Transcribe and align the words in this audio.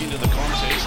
into 0.00 0.16
the 0.18 0.28
contest. 0.28 0.86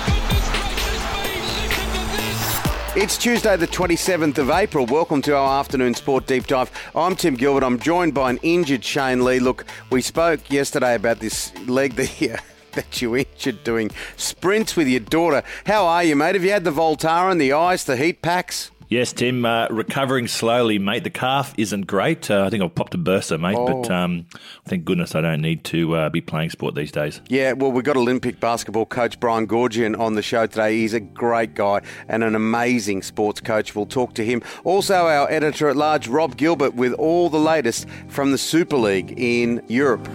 It's 2.96 3.18
Tuesday, 3.18 3.58
the 3.58 3.68
27th 3.68 4.38
of 4.38 4.50
April. 4.50 4.86
Welcome 4.86 5.22
to 5.24 5.36
our 5.36 5.60
afternoon 5.60 5.96
sport 5.96 6.28
deep 6.28 6.48
dive. 6.48 6.72
I'm 6.96 7.16
Tim 7.16 7.36
Gilbert. 7.36 7.64
I'm 7.64 7.80
joined 7.80 8.14
by 8.14 8.30
an 8.30 8.38
injured 8.42 8.86
Shane 8.86 9.24
Lee. 9.24 9.40
Look, 9.40 9.66
we 9.90 10.02
spoke 10.02 10.50
yesterday 10.50 10.96
about 10.96 11.20
this 11.20 11.58
leg 11.68 11.94
that 11.96 12.22
you, 12.22 12.36
that 12.74 13.02
you 13.02 13.18
injured 13.18 13.64
doing 13.64 13.92
sprints 14.18 14.76
with 14.76 14.88
your 14.88 15.02
daughter. 15.02 15.44
How 15.66 15.86
are 15.86 16.04
you, 16.04 16.16
mate? 16.16 16.36
Have 16.36 16.44
you 16.44 16.52
had 16.52 16.64
the 16.64 16.72
Voltaren, 16.72 17.32
and 17.32 17.42
the 17.42 17.54
ice, 17.54 17.84
the 17.84 17.98
heat 17.98 18.22
packs? 18.22 18.72
Yes, 18.92 19.14
Tim, 19.14 19.46
uh, 19.46 19.68
recovering 19.70 20.28
slowly, 20.28 20.78
mate. 20.78 21.06
The 21.06 21.10
calf 21.10 21.54
isn't 21.58 21.88
great. 21.88 22.30
Uh, 22.30 22.44
I 22.44 22.50
think 22.50 22.62
I've 22.62 22.76
popped 22.76 22.94
a 22.94 22.98
bursa, 22.98 23.40
mate, 23.40 23.56
Oh. 23.58 23.82
but 23.84 23.90
um, 23.90 24.26
thank 24.66 24.84
goodness 24.84 25.16
I 25.16 25.22
don't 25.22 25.40
need 25.40 25.64
to 25.64 25.96
uh, 25.96 26.10
be 26.10 26.20
playing 26.20 26.50
sport 26.50 26.76
these 26.76 26.92
days. 26.92 27.22
Yeah, 27.30 27.54
well, 27.54 27.72
we've 27.72 27.86
got 27.86 27.96
Olympic 27.96 28.42
basketball 28.42 28.86
coach 28.86 29.18
Brian 29.22 29.48
Goorjian 29.48 29.98
on 29.98 30.16
the 30.16 30.22
show 30.22 30.46
today. 30.46 30.76
He's 30.76 30.94
a 30.94 31.00
great 31.00 31.54
guy 31.54 31.80
and 32.10 32.22
an 32.22 32.36
amazing 32.36 33.02
sports 33.04 33.40
coach. 33.40 33.74
We'll 33.78 33.86
talk 33.86 34.14
to 34.16 34.26
him. 34.26 34.44
Also, 34.66 34.94
our 35.08 35.32
editor 35.32 35.70
at 35.70 35.78
large, 35.78 36.10
Rob 36.10 36.36
Gilbert, 36.36 36.76
with 36.76 36.92
all 36.96 37.30
the 37.30 37.40
latest 37.40 37.88
from 38.10 38.32
the 38.34 38.38
Super 38.38 38.76
League 38.76 39.14
in 39.18 39.64
Europe. 39.70 40.06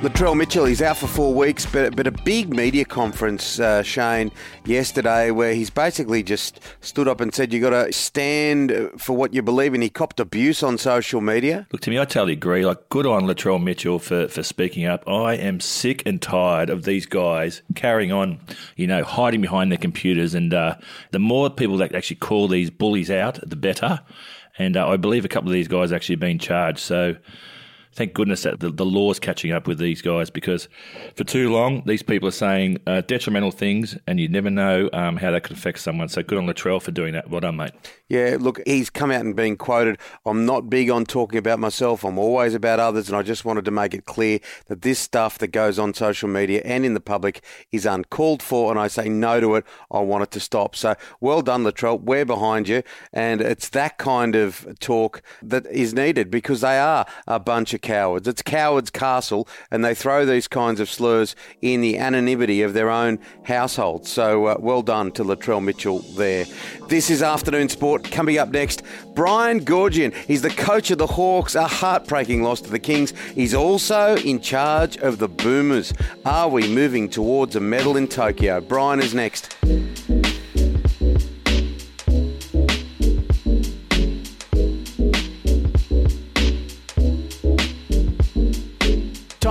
Latrell 0.00 0.36
Mitchell, 0.36 0.64
he's 0.64 0.80
out 0.80 0.96
for 0.96 1.08
four 1.08 1.34
weeks, 1.34 1.66
but, 1.66 1.96
but 1.96 2.06
a 2.06 2.12
big 2.12 2.54
media 2.54 2.84
conference, 2.84 3.58
uh, 3.58 3.82
Shane, 3.82 4.30
yesterday 4.64 5.32
where 5.32 5.52
he's 5.54 5.70
basically 5.70 6.22
just 6.22 6.60
stood 6.80 7.08
up 7.08 7.20
and 7.20 7.34
said 7.34 7.52
you've 7.52 7.62
got 7.62 7.70
to 7.70 7.92
stand 7.92 8.90
for 8.96 9.16
what 9.16 9.34
you 9.34 9.42
believe 9.42 9.74
in. 9.74 9.82
He 9.82 9.90
copped 9.90 10.20
abuse 10.20 10.62
on 10.62 10.78
social 10.78 11.20
media. 11.20 11.66
Look, 11.72 11.80
to 11.80 11.90
me, 11.90 11.98
I 11.98 12.04
totally 12.04 12.34
agree. 12.34 12.64
Like, 12.64 12.88
good 12.90 13.06
on 13.06 13.24
Latrell 13.24 13.60
Mitchell 13.60 13.98
for, 13.98 14.28
for 14.28 14.44
speaking 14.44 14.86
up. 14.86 15.02
I 15.08 15.34
am 15.34 15.58
sick 15.58 16.04
and 16.06 16.22
tired 16.22 16.70
of 16.70 16.84
these 16.84 17.04
guys 17.04 17.62
carrying 17.74 18.12
on, 18.12 18.38
you 18.76 18.86
know, 18.86 19.02
hiding 19.02 19.40
behind 19.40 19.72
their 19.72 19.78
computers. 19.78 20.32
And 20.32 20.54
uh, 20.54 20.76
the 21.10 21.18
more 21.18 21.50
people 21.50 21.76
that 21.78 21.92
actually 21.92 22.16
call 22.16 22.46
these 22.46 22.70
bullies 22.70 23.10
out, 23.10 23.40
the 23.44 23.56
better. 23.56 24.00
And 24.60 24.76
uh, 24.76 24.88
I 24.88 24.96
believe 24.96 25.24
a 25.24 25.28
couple 25.28 25.48
of 25.48 25.54
these 25.54 25.68
guys 25.68 25.90
actually 25.90 26.16
been 26.16 26.38
charged. 26.38 26.78
So 26.78 27.16
thank 27.92 28.14
goodness 28.14 28.42
that 28.42 28.60
the, 28.60 28.70
the 28.70 28.84
law's 28.84 29.18
catching 29.18 29.52
up 29.52 29.66
with 29.66 29.78
these 29.78 30.02
guys 30.02 30.30
because 30.30 30.68
for 31.16 31.24
too 31.24 31.50
long, 31.50 31.82
these 31.86 32.02
people 32.02 32.28
are 32.28 32.32
saying 32.32 32.78
uh, 32.86 33.00
detrimental 33.02 33.50
things 33.50 33.96
and 34.06 34.20
you 34.20 34.28
never 34.28 34.50
know 34.50 34.88
um, 34.92 35.16
how 35.16 35.30
that 35.30 35.42
could 35.42 35.56
affect 35.56 35.80
someone. 35.80 36.08
So 36.08 36.22
good 36.22 36.38
on 36.38 36.46
Latrell 36.46 36.80
for 36.80 36.90
doing 36.90 37.12
that. 37.12 37.30
Well 37.30 37.40
done, 37.40 37.56
mate. 37.56 37.72
Yeah, 38.08 38.38
look, 38.40 38.60
he's 38.66 38.88
come 38.88 39.10
out 39.10 39.20
and 39.20 39.36
been 39.36 39.56
quoted. 39.56 39.98
I'm 40.24 40.46
not 40.46 40.70
big 40.70 40.90
on 40.90 41.04
talking 41.04 41.38
about 41.38 41.58
myself. 41.58 42.04
I'm 42.04 42.18
always 42.18 42.54
about 42.54 42.80
others, 42.80 43.08
and 43.08 43.16
I 43.16 43.22
just 43.22 43.44
wanted 43.44 43.66
to 43.66 43.70
make 43.70 43.92
it 43.92 44.06
clear 44.06 44.40
that 44.68 44.80
this 44.80 44.98
stuff 44.98 45.36
that 45.38 45.48
goes 45.48 45.78
on 45.78 45.92
social 45.92 46.28
media 46.28 46.62
and 46.64 46.86
in 46.86 46.94
the 46.94 47.00
public 47.00 47.44
is 47.70 47.84
uncalled 47.84 48.42
for, 48.42 48.70
and 48.70 48.80
I 48.80 48.88
say 48.88 49.10
no 49.10 49.40
to 49.40 49.56
it. 49.56 49.64
I 49.90 50.00
want 50.00 50.22
it 50.22 50.30
to 50.32 50.40
stop. 50.40 50.74
So 50.74 50.94
well 51.20 51.42
done, 51.42 51.64
Latrell. 51.64 52.00
We're 52.00 52.24
behind 52.24 52.68
you, 52.68 52.82
and 53.12 53.42
it's 53.42 53.68
that 53.70 53.98
kind 53.98 54.34
of 54.34 54.66
talk 54.80 55.20
that 55.42 55.66
is 55.66 55.92
needed 55.92 56.30
because 56.30 56.62
they 56.62 56.78
are 56.78 57.06
a 57.26 57.38
bunch 57.38 57.74
of 57.74 57.77
cowards. 57.78 58.28
It's 58.28 58.42
cowards' 58.42 58.90
castle, 58.90 59.48
and 59.70 59.84
they 59.84 59.94
throw 59.94 60.26
these 60.26 60.48
kinds 60.48 60.80
of 60.80 60.90
slurs 60.90 61.36
in 61.62 61.80
the 61.80 61.98
anonymity 61.98 62.62
of 62.62 62.74
their 62.74 62.90
own 62.90 63.18
household. 63.44 64.06
So 64.06 64.46
uh, 64.46 64.56
well 64.58 64.82
done 64.82 65.12
to 65.12 65.24
Latrell 65.24 65.62
Mitchell 65.62 66.00
there. 66.16 66.44
This 66.88 67.10
is 67.10 67.22
afternoon 67.22 67.68
sport. 67.68 68.10
Coming 68.10 68.38
up 68.38 68.50
next, 68.50 68.82
Brian 69.14 69.64
Goorjian. 69.64 70.14
He's 70.14 70.42
the 70.42 70.50
coach 70.50 70.90
of 70.90 70.98
the 70.98 71.06
Hawks, 71.06 71.54
a 71.54 71.66
heartbreaking 71.66 72.42
loss 72.42 72.60
to 72.62 72.70
the 72.70 72.78
Kings. 72.78 73.12
He's 73.34 73.54
also 73.54 74.16
in 74.16 74.40
charge 74.40 74.96
of 74.98 75.18
the 75.18 75.28
Boomers. 75.28 75.92
Are 76.24 76.48
we 76.48 76.68
moving 76.68 77.08
towards 77.08 77.56
a 77.56 77.60
medal 77.60 77.96
in 77.96 78.08
Tokyo? 78.08 78.60
Brian 78.60 79.00
is 79.00 79.14
next. 79.14 79.54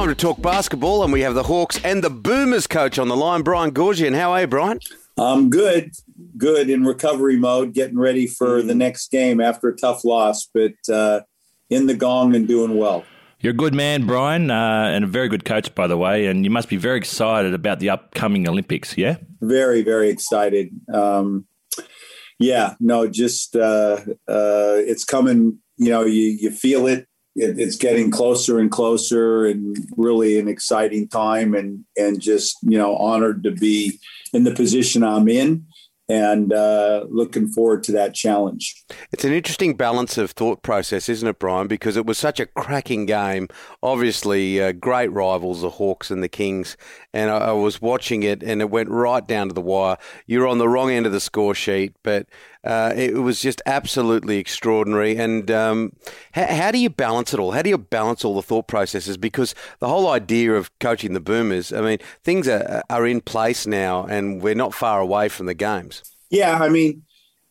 Time 0.08 0.16
to 0.16 0.22
talk 0.22 0.42
basketball, 0.42 1.04
and 1.04 1.12
we 1.12 1.20
have 1.20 1.34
the 1.34 1.44
Hawks 1.44 1.84
and 1.84 2.02
the 2.02 2.10
Boomers 2.10 2.66
coach 2.66 2.98
on 2.98 3.10
the 3.10 3.16
line, 3.18 3.42
Brian 3.42 3.72
Goorjian. 3.72 4.16
How 4.16 4.32
are 4.32 4.40
you, 4.40 4.48
Brian? 4.48 4.80
I'm 5.18 5.50
good, 5.50 5.92
good 6.38 6.70
in 6.70 6.86
recovery 6.86 7.36
mode, 7.36 7.74
getting 7.74 8.00
ready 8.00 8.26
for 8.26 8.62
the 8.62 8.74
next 8.74 9.12
game 9.12 9.42
after 9.42 9.68
a 9.68 9.76
tough 9.76 10.06
loss, 10.06 10.48
but 10.54 10.76
uh, 10.90 11.24
in 11.70 11.88
the 11.88 11.94
gong 11.94 12.38
and 12.38 12.48
doing 12.48 12.78
well. 12.78 13.04
You're 13.42 13.52
a 13.52 13.58
good 13.58 13.74
man, 13.74 14.08
Brian, 14.08 14.50
uh, 14.50 14.92
and 14.94 15.04
a 15.04 15.08
very 15.08 15.28
good 15.28 15.44
coach, 15.44 15.76
by 15.76 15.88
the 15.88 15.98
way. 15.98 16.28
And 16.28 16.46
you 16.46 16.52
must 16.52 16.70
be 16.70 16.78
very 16.78 16.98
excited 16.98 17.54
about 17.54 17.82
the 17.82 17.90
upcoming 17.90 18.48
Olympics, 18.48 18.98
yeah? 18.98 19.18
Very, 19.42 19.82
very 19.82 20.08
excited. 20.10 20.70
Um, 20.94 21.48
yeah, 22.40 22.76
no, 22.80 23.10
just 23.10 23.58
uh, 23.58 23.98
uh, 24.26 24.80
it's 24.88 25.04
coming. 25.04 25.60
You 25.76 25.90
know, 25.90 26.06
you 26.06 26.38
you 26.40 26.50
feel 26.50 26.88
it. 26.88 27.10
It. 27.38 27.60
It's 27.60 27.76
getting 27.78 28.12
closer 28.12 28.60
and 28.60 28.72
closer, 28.72 29.46
and 29.46 29.78
really 29.96 30.40
an 30.40 30.48
exciting 30.48 31.08
time. 31.08 31.54
And 31.54 31.86
and 31.96 32.20
just 32.20 32.58
you 32.64 32.78
know, 32.78 32.96
honored 32.98 33.44
to 33.44 33.52
be 33.52 34.00
in 34.34 34.44
the 34.44 34.54
position 34.54 35.04
I'm 35.04 35.28
in, 35.28 35.66
and 36.10 36.54
uh, 36.54 37.06
looking 37.10 37.48
forward 37.48 37.84
to 37.84 37.92
that 37.94 38.14
challenge. 38.14 38.84
It's 39.12 39.26
an 39.26 39.34
interesting 39.34 39.76
balance 39.76 40.18
of 40.18 40.32
thought 40.32 40.64
process, 40.64 41.10
isn't 41.10 41.28
it, 41.28 41.40
Brian? 41.40 41.68
Because 41.68 41.98
it 41.98 42.06
was 42.06 42.18
such 42.18 42.40
a 42.40 42.46
cracking 42.46 43.06
game. 43.06 43.50
Obviously, 43.84 44.62
uh, 44.62 44.72
great 44.72 45.12
rivals, 45.12 45.62
the 45.62 45.72
Hawks 45.72 46.10
and 46.10 46.24
the 46.24 46.30
Kings. 46.30 46.78
And 47.14 47.30
I, 47.30 47.38
I 47.38 47.52
was 47.52 47.82
watching 47.82 48.24
it, 48.24 48.42
and 48.42 48.62
it 48.62 48.70
went 48.70 48.90
right 48.90 49.26
down 49.26 49.50
to 49.50 49.54
the 49.54 49.62
wire. 49.62 49.98
You're 50.26 50.48
on 50.48 50.60
the 50.60 50.70
wrong 50.70 50.92
end 50.92 51.06
of 51.06 51.12
the 51.12 51.20
score 51.20 51.56
sheet, 51.56 51.94
but 52.04 52.28
uh, 52.64 52.94
it 52.96 53.16
was 53.16 53.40
just 53.42 53.62
absolutely 53.66 54.38
extraordinary. 54.38 55.16
And 55.18 55.50
um, 55.52 55.94
how, 56.34 56.46
how 56.48 56.72
do 56.72 56.80
you 56.80 56.90
balance 56.90 57.34
it 57.34 57.40
all? 57.40 57.52
How 57.52 57.62
do 57.62 57.70
you 57.70 57.78
balance 57.78 58.26
all 58.26 58.36
the 58.36 58.42
thought 58.42 58.68
processes? 58.68 59.18
Because 59.18 59.56
the 59.80 59.88
whole 59.88 60.10
idea 60.10 60.54
of 60.54 60.78
coaching 60.80 61.14
the 61.14 61.20
Boomers, 61.20 61.72
I 61.72 61.82
mean, 61.82 62.00
things 62.24 62.48
are, 62.48 62.84
are 62.90 63.06
in 63.06 63.22
place 63.22 63.68
now, 63.68 64.06
and 64.06 64.42
we're 64.42 64.56
not 64.56 64.74
far 64.74 65.00
away 65.00 65.30
from 65.30 65.46
the 65.46 65.54
games. 65.54 66.04
Yeah, 66.30 66.60
I 66.60 66.70
mean, 66.70 67.04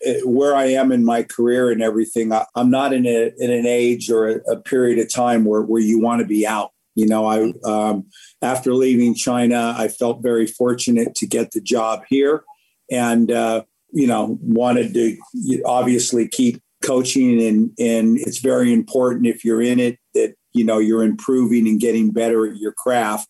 eh, 0.05 0.21
where 0.25 0.55
I 0.55 0.67
am 0.67 0.93
in 0.93 1.05
my 1.05 1.23
career 1.23 1.71
and 1.71 1.83
everything, 1.83 2.33
I, 2.33 2.45
I'm 2.55 2.71
not 2.71 2.93
in 2.93 3.07
a 3.07 3.33
in 3.39 3.51
an 3.51 3.67
age 3.67 4.11
or 4.11 4.29
a, 4.29 4.53
a 4.53 4.57
period 4.61 4.99
of 4.99 5.13
time 5.13 5.45
where 5.45 5.63
where 5.63 5.83
you 5.83 6.01
want 6.01 6.21
to 6.21 6.27
be 6.27 6.47
out. 6.47 6.73
You 6.95 7.07
know, 7.07 7.27
I 7.27 7.53
um, 7.65 8.07
after 8.43 8.75
leaving 8.75 9.15
China, 9.15 9.75
I 9.77 9.89
felt 9.89 10.23
very 10.23 10.47
fortunate 10.47 11.15
to 11.17 11.27
get 11.27 11.53
the 11.53 11.61
job 11.61 12.03
here, 12.09 12.45
and 12.91 13.31
uh, 13.31 13.65
you 13.93 14.07
know, 14.07 14.39
wanted 14.43 14.95
to 14.95 15.17
obviously 15.65 16.29
keep 16.29 16.61
coaching, 16.83 17.43
and 17.43 17.71
and 17.79 18.19
it's 18.19 18.39
very 18.39 18.73
important 18.73 19.27
if 19.27 19.45
you're 19.45 19.63
in 19.63 19.81
it 19.81 19.99
that 20.15 20.35
you 20.53 20.65
know 20.65 20.79
you're 20.79 21.03
improving 21.03 21.67
and 21.69 21.81
getting 21.81 22.11
better 22.11 22.47
at 22.47 22.57
your 22.57 22.73
craft. 22.73 23.29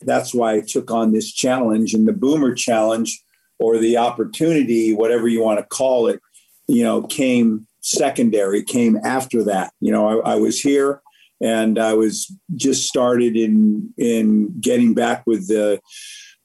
That's 0.00 0.32
why 0.32 0.54
I 0.54 0.60
took 0.60 0.90
on 0.90 1.12
this 1.12 1.32
challenge 1.32 1.94
and 1.94 2.06
the 2.06 2.12
Boomer 2.12 2.54
Challenge 2.54 3.20
or 3.58 3.78
the 3.78 3.96
opportunity, 3.96 4.94
whatever 4.94 5.26
you 5.26 5.42
want 5.42 5.58
to 5.58 5.66
call 5.66 6.06
it, 6.06 6.20
you 6.68 6.84
know, 6.84 7.02
came 7.02 7.66
secondary, 7.80 8.62
came 8.62 8.96
after 9.02 9.42
that. 9.44 9.72
You 9.80 9.90
know, 9.90 10.20
I, 10.20 10.32
I 10.32 10.34
was 10.36 10.60
here 10.60 11.02
and 11.40 11.78
I 11.78 11.94
was 11.94 12.32
just 12.54 12.88
started 12.88 13.36
in 13.36 13.92
in 13.96 14.60
getting 14.60 14.94
back 14.94 15.26
with 15.26 15.48
the 15.48 15.80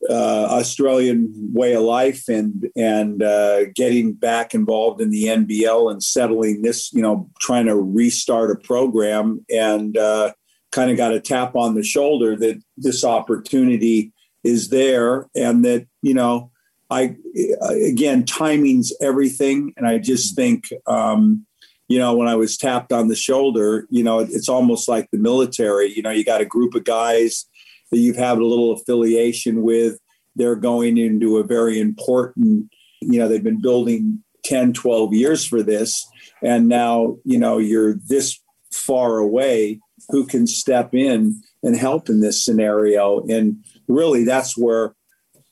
uh, 0.10 0.48
Australian 0.50 1.32
way 1.54 1.74
of 1.74 1.84
life 1.84 2.28
and 2.28 2.70
and 2.76 3.24
uh, 3.24 3.66
getting 3.76 4.14
back 4.14 4.54
involved 4.54 5.02
in 5.02 5.10
the 5.10 5.26
NBL 5.26 5.92
and 5.92 6.04
settling 6.04 6.62
this, 6.62 6.92
you 6.94 7.02
know, 7.02 7.30
trying 7.40 7.68
to 7.68 7.76
restart 7.76 8.52
a 8.52 8.56
program 8.56 9.46
and 9.50 9.98
uh, 9.98 10.34
kind 10.72 10.92
of 10.92 10.98
got 10.98 11.14
a 11.14 11.22
tap 11.22 11.56
on 11.56 11.76
the 11.76 11.84
shoulder 11.84 12.36
that 12.36 12.62
this 12.78 13.04
opportunity 13.04 14.12
is 14.44 14.70
there 14.70 15.28
and 15.36 15.64
that 15.64 15.88
you 16.02 16.14
know 16.14 16.52
I 16.90 17.16
again 17.62 18.26
timing's 18.26 18.92
everything. 19.02 19.74
And 19.78 19.88
I 19.88 20.00
just 20.00 20.36
think 20.36 20.66
um, 20.86 21.46
you 21.88 21.98
know 21.98 22.14
when 22.16 22.28
I 22.28 22.36
was 22.36 22.58
tapped 22.58 22.92
on 22.92 23.08
the 23.08 23.16
shoulder 23.16 23.88
you 23.90 24.04
know 24.04 24.20
it's 24.20 24.50
almost 24.50 24.90
like 24.90 25.10
the 25.12 25.18
military. 25.18 25.94
You 25.94 26.02
know 26.02 26.12
you 26.12 26.26
got 26.26 26.42
a 26.42 26.46
group 26.46 26.76
of 26.76 26.84
guys 26.84 27.46
that 27.92 28.00
you've 28.00 28.18
had 28.18 28.40
a 28.40 28.46
little 28.46 28.74
affiliation 28.74 29.62
with 29.62 30.00
they're 30.36 30.56
going 30.56 30.98
into 30.98 31.38
a 31.38 31.44
very 31.44 31.80
important 31.80 32.70
you 33.02 33.20
know 33.20 33.28
they've 33.28 33.44
been 33.44 33.62
building 33.62 34.24
10 34.44 34.74
12 34.74 35.14
years 35.14 35.46
for 35.46 35.64
this. 35.64 36.08
And 36.42 36.68
now 36.68 37.18
you 37.24 37.40
know 37.40 37.58
you're 37.58 37.96
this 38.08 38.40
far 38.72 39.18
away 39.18 39.80
who 40.10 40.26
can 40.26 40.48
step 40.48 40.94
in 40.94 41.42
and 41.62 41.78
help 41.78 42.10
in 42.10 42.20
this 42.20 42.44
scenario? 42.44 43.22
And 43.28 43.64
really 43.88 44.24
that's 44.26 44.58
where 44.58 44.96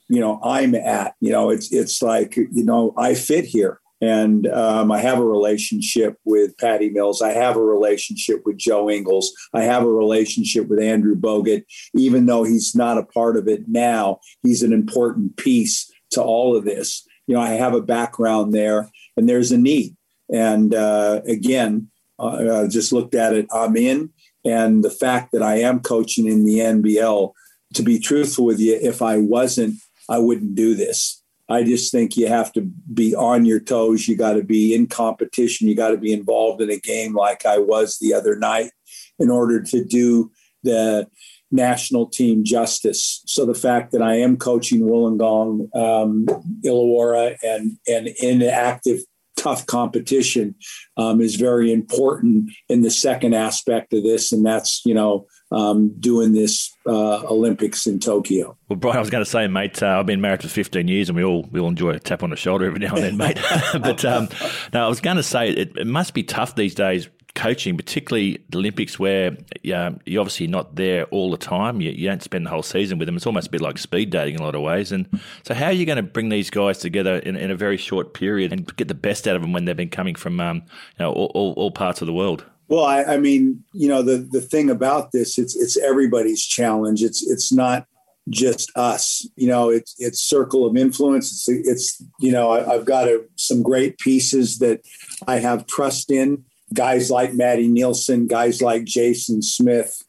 you 0.10 0.20
know 0.20 0.40
i'm 0.44 0.76
at. 0.76 1.16
You 1.20 1.32
know 1.32 1.50
it's 1.50 1.72
it's 1.72 2.02
like 2.02 2.36
you 2.36 2.66
know 2.66 2.94
i 2.98 3.14
fit 3.14 3.46
here 3.46 3.80
And 4.02 4.48
um, 4.48 4.92
I 4.92 5.00
have 5.00 5.20
a 5.20 5.26
relationship 5.26 6.18
with 6.26 6.58
Patty 6.58 6.90
Mills. 6.90 7.22
I 7.22 7.34
have 7.34 7.56
a 7.56 7.64
relationship 7.64 8.42
with 8.46 8.58
Joe 8.58 8.90
Ingles. 8.90 9.32
I 9.54 9.62
have 9.62 9.84
a 9.84 9.92
relationship 9.92 10.68
with 10.68 10.80
Andrew 10.80 11.16
Bogut. 11.16 11.64
Even 11.96 12.26
though 12.26 12.44
he's 12.44 12.76
not 12.76 12.98
a 12.98 13.06
part 13.06 13.38
of 13.38 13.48
it 13.48 13.66
now, 13.68 14.20
he's 14.42 14.64
an 14.64 14.74
important 14.74 15.38
piece 15.38 15.92
to 16.12 16.22
all 16.22 16.56
of 16.56 16.66
this. 16.66 17.08
You 17.28 17.36
know, 17.36 17.42
I 17.42 17.52
have 17.52 17.76
a 17.76 17.82
background 17.82 18.54
there, 18.54 18.90
and 19.16 19.30
there's 19.30 19.52
a 19.52 19.58
need. 19.58 19.96
And 20.34 20.74
uh, 20.74 21.22
again, 21.28 21.90
uh, 22.18 22.64
I 22.64 22.68
just 22.68 22.92
looked 22.92 23.14
at 23.14 23.34
it. 23.34 23.46
I'm 23.54 23.78
in, 23.78 24.10
and 24.44 24.84
the 24.84 24.90
fact 24.90 25.32
that 25.34 25.44
I 25.44 25.60
am 25.60 25.80
coaching 25.80 26.26
in 26.26 26.44
the 26.44 26.60
NBL. 26.60 27.34
To 27.76 27.84
be 27.84 28.00
truthful 28.00 28.44
with 28.44 28.60
you, 28.60 28.78
if 28.82 29.02
I 29.02 29.16
wasn't, 29.16 29.76
I 30.10 30.18
wouldn't 30.18 30.56
do 30.56 30.76
this 30.76 31.21
I 31.52 31.64
just 31.64 31.92
think 31.92 32.16
you 32.16 32.28
have 32.28 32.54
to 32.54 32.62
be 32.94 33.14
on 33.16 33.46
your 33.46 33.60
toes. 33.60 34.08
You 34.08 34.16
got 34.16 34.34
to 34.34 34.44
be 34.44 34.74
in 34.74 34.88
competition. 34.88 35.68
You 35.68 35.76
got 35.76 35.90
to 35.90 35.98
be 35.98 36.14
involved 36.14 36.62
in 36.62 36.70
a 36.70 36.80
game 36.80 37.14
like 37.14 37.46
I 37.46 37.58
was 37.58 37.98
the 38.00 38.14
other 38.14 38.36
night 38.36 38.72
in 39.20 39.30
order 39.30 39.62
to 39.62 39.84
do 39.84 40.32
the 40.64 41.08
national 41.52 42.08
team 42.08 42.44
justice. 42.46 43.22
So 43.26 43.46
the 43.46 43.54
fact 43.54 43.92
that 43.92 44.02
I 44.02 44.16
am 44.16 44.38
coaching 44.38 44.82
Wollongong, 44.82 45.76
um, 45.76 46.26
Illawarra, 46.64 47.36
and 47.44 47.78
and 47.88 48.08
in 48.08 48.42
active 48.42 49.00
tough 49.42 49.66
competition 49.66 50.56
um, 50.98 51.20
is 51.22 51.36
very 51.36 51.72
important 51.72 52.52
in 52.70 52.82
the 52.82 52.92
second 52.92 53.34
aspect 53.34 53.94
of 53.94 54.04
this, 54.04 54.32
and 54.32 54.46
that's 54.46 54.82
you 54.86 54.94
know 54.94 55.26
um, 55.52 55.94
doing 56.00 56.34
this 56.34 56.72
uh, 56.86 57.24
Olympics 57.26 57.88
in 57.88 58.00
Tokyo. 58.00 58.58
Well, 58.70 58.78
Brian, 58.78 58.98
I 58.98 59.00
was 59.00 59.10
going 59.10 59.24
to 59.24 59.30
say, 59.30 59.48
mate, 59.48 59.82
uh, 59.82 60.00
I've 60.00 60.06
been 60.06 60.22
married 60.22 60.42
for 60.42 60.48
15 60.48 60.88
years, 60.88 61.10
and 61.10 61.16
we 61.16 61.24
all 61.24 61.48
we 61.52 61.60
all 61.60 61.70
enjoy 61.70 61.92
a 61.92 62.00
tap 62.00 62.24
on 62.24 62.30
the 62.30 62.36
shoulder 62.36 62.66
every 62.66 62.80
now 62.80 62.96
and 62.96 63.04
then, 63.04 63.18
mate. 63.18 63.40
but 63.74 64.06
um, 64.06 64.30
no, 64.74 64.86
I 64.86 64.88
was 64.88 65.02
going 65.02 65.18
to 65.18 65.24
say 65.24 65.50
it, 65.50 65.76
it 65.78 65.88
must 65.88 66.14
be 66.14 66.24
tough 66.24 66.56
these 66.56 66.76
days 66.76 67.10
coaching, 67.36 67.78
particularly 67.78 68.44
the 68.50 68.58
Olympics, 68.58 69.00
where 69.00 69.38
you're 69.64 70.22
obviously 70.22 70.48
not 70.48 70.76
there 70.76 71.06
all 71.06 71.32
the 71.32 71.38
time. 71.38 71.82
You, 71.82 71.92
you, 71.92 72.08
don't 72.08 72.22
spend 72.22 72.46
the 72.46 72.50
whole 72.50 72.64
season 72.64 72.98
with 72.98 73.06
them. 73.06 73.16
It's 73.16 73.26
almost 73.26 73.48
a 73.48 73.50
bit 73.52 73.62
like 73.62 73.78
speed 73.78 74.10
dating 74.10 74.36
in 74.36 74.42
a 74.42 74.44
lot 74.44 74.56
of 74.56 74.62
ways. 74.62 74.92
And 74.92 75.08
so, 75.44 75.54
how 75.54 75.68
are 75.68 75.72
you 75.72 75.86
going 75.86 75.98
to 75.98 76.04
bring 76.04 76.30
these 76.30 76.50
guys 76.50 76.78
together 76.78 77.18
in, 77.18 77.36
in 77.36 77.52
a 77.52 77.56
very 77.56 77.78
short 77.78 78.14
period 78.14 78.52
and 78.52 78.76
get 78.76 78.88
the 78.88 78.94
best 78.94 79.28
out 79.28 79.36
of 79.36 79.42
them 79.42 79.54
when 79.54 79.66
they've 79.66 79.78
been 79.78 79.90
coming 79.90 80.16
from 80.16 80.40
um, 80.40 80.58
you 80.58 81.06
know 81.06 81.12
all, 81.12 81.32
all, 81.34 81.54
all 81.54 81.72
parts 81.72 82.02
of 82.02 82.08
the 82.08 82.14
world? 82.14 82.46
Well, 82.68 82.86
I, 82.86 83.04
I, 83.04 83.18
mean, 83.18 83.64
you 83.74 83.90
know, 83.90 84.02
the 84.02 84.18
the 84.32 84.42
thing 84.42 84.70
about 84.70 85.12
this, 85.12 85.38
it's 85.38 85.56
it's 85.56 85.78
everybody's 85.78 86.46
challenge. 86.46 87.04
It's 87.04 87.22
it's 87.30 87.52
not 87.52 87.86
just 88.30 88.72
us. 88.78 89.28
You 89.36 89.48
know, 89.48 89.70
it's 89.70 89.96
it's 90.00 90.22
circle 90.22 90.66
of 90.66 90.78
influence. 90.78 91.32
It's 91.32 91.68
it's 91.68 92.04
you 92.20 92.32
know, 92.32 92.52
I, 92.52 92.64
have 92.74 92.86
got 92.86 93.08
a, 93.08 93.26
some 93.36 93.62
great 93.62 93.98
pieces 93.98 94.60
that 94.60 94.82
I 95.28 95.40
have 95.40 95.68
trust 95.68 96.12
in. 96.12 96.46
Guys 96.74 97.12
like 97.12 97.34
Maddie 97.34 97.68
Nielsen, 97.68 98.28
guys 98.28 98.62
like 98.62 98.86
Jason 98.86 99.42
Smith, 99.42 100.04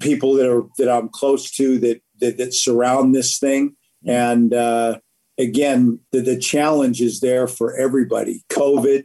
people 0.00 0.34
that 0.34 0.50
are 0.50 0.64
that 0.78 0.88
I'm 0.88 1.08
close 1.08 1.50
to 1.52 1.78
that 1.78 2.00
that, 2.20 2.38
that 2.38 2.54
surround 2.54 3.14
this 3.14 3.38
thing. 3.38 3.76
And 4.06 4.52
uh, 4.52 4.98
again, 5.38 6.00
the, 6.10 6.20
the 6.20 6.38
challenge 6.38 7.00
is 7.00 7.20
there 7.20 7.46
for 7.46 7.76
everybody. 7.76 8.44
COVID 8.50 9.04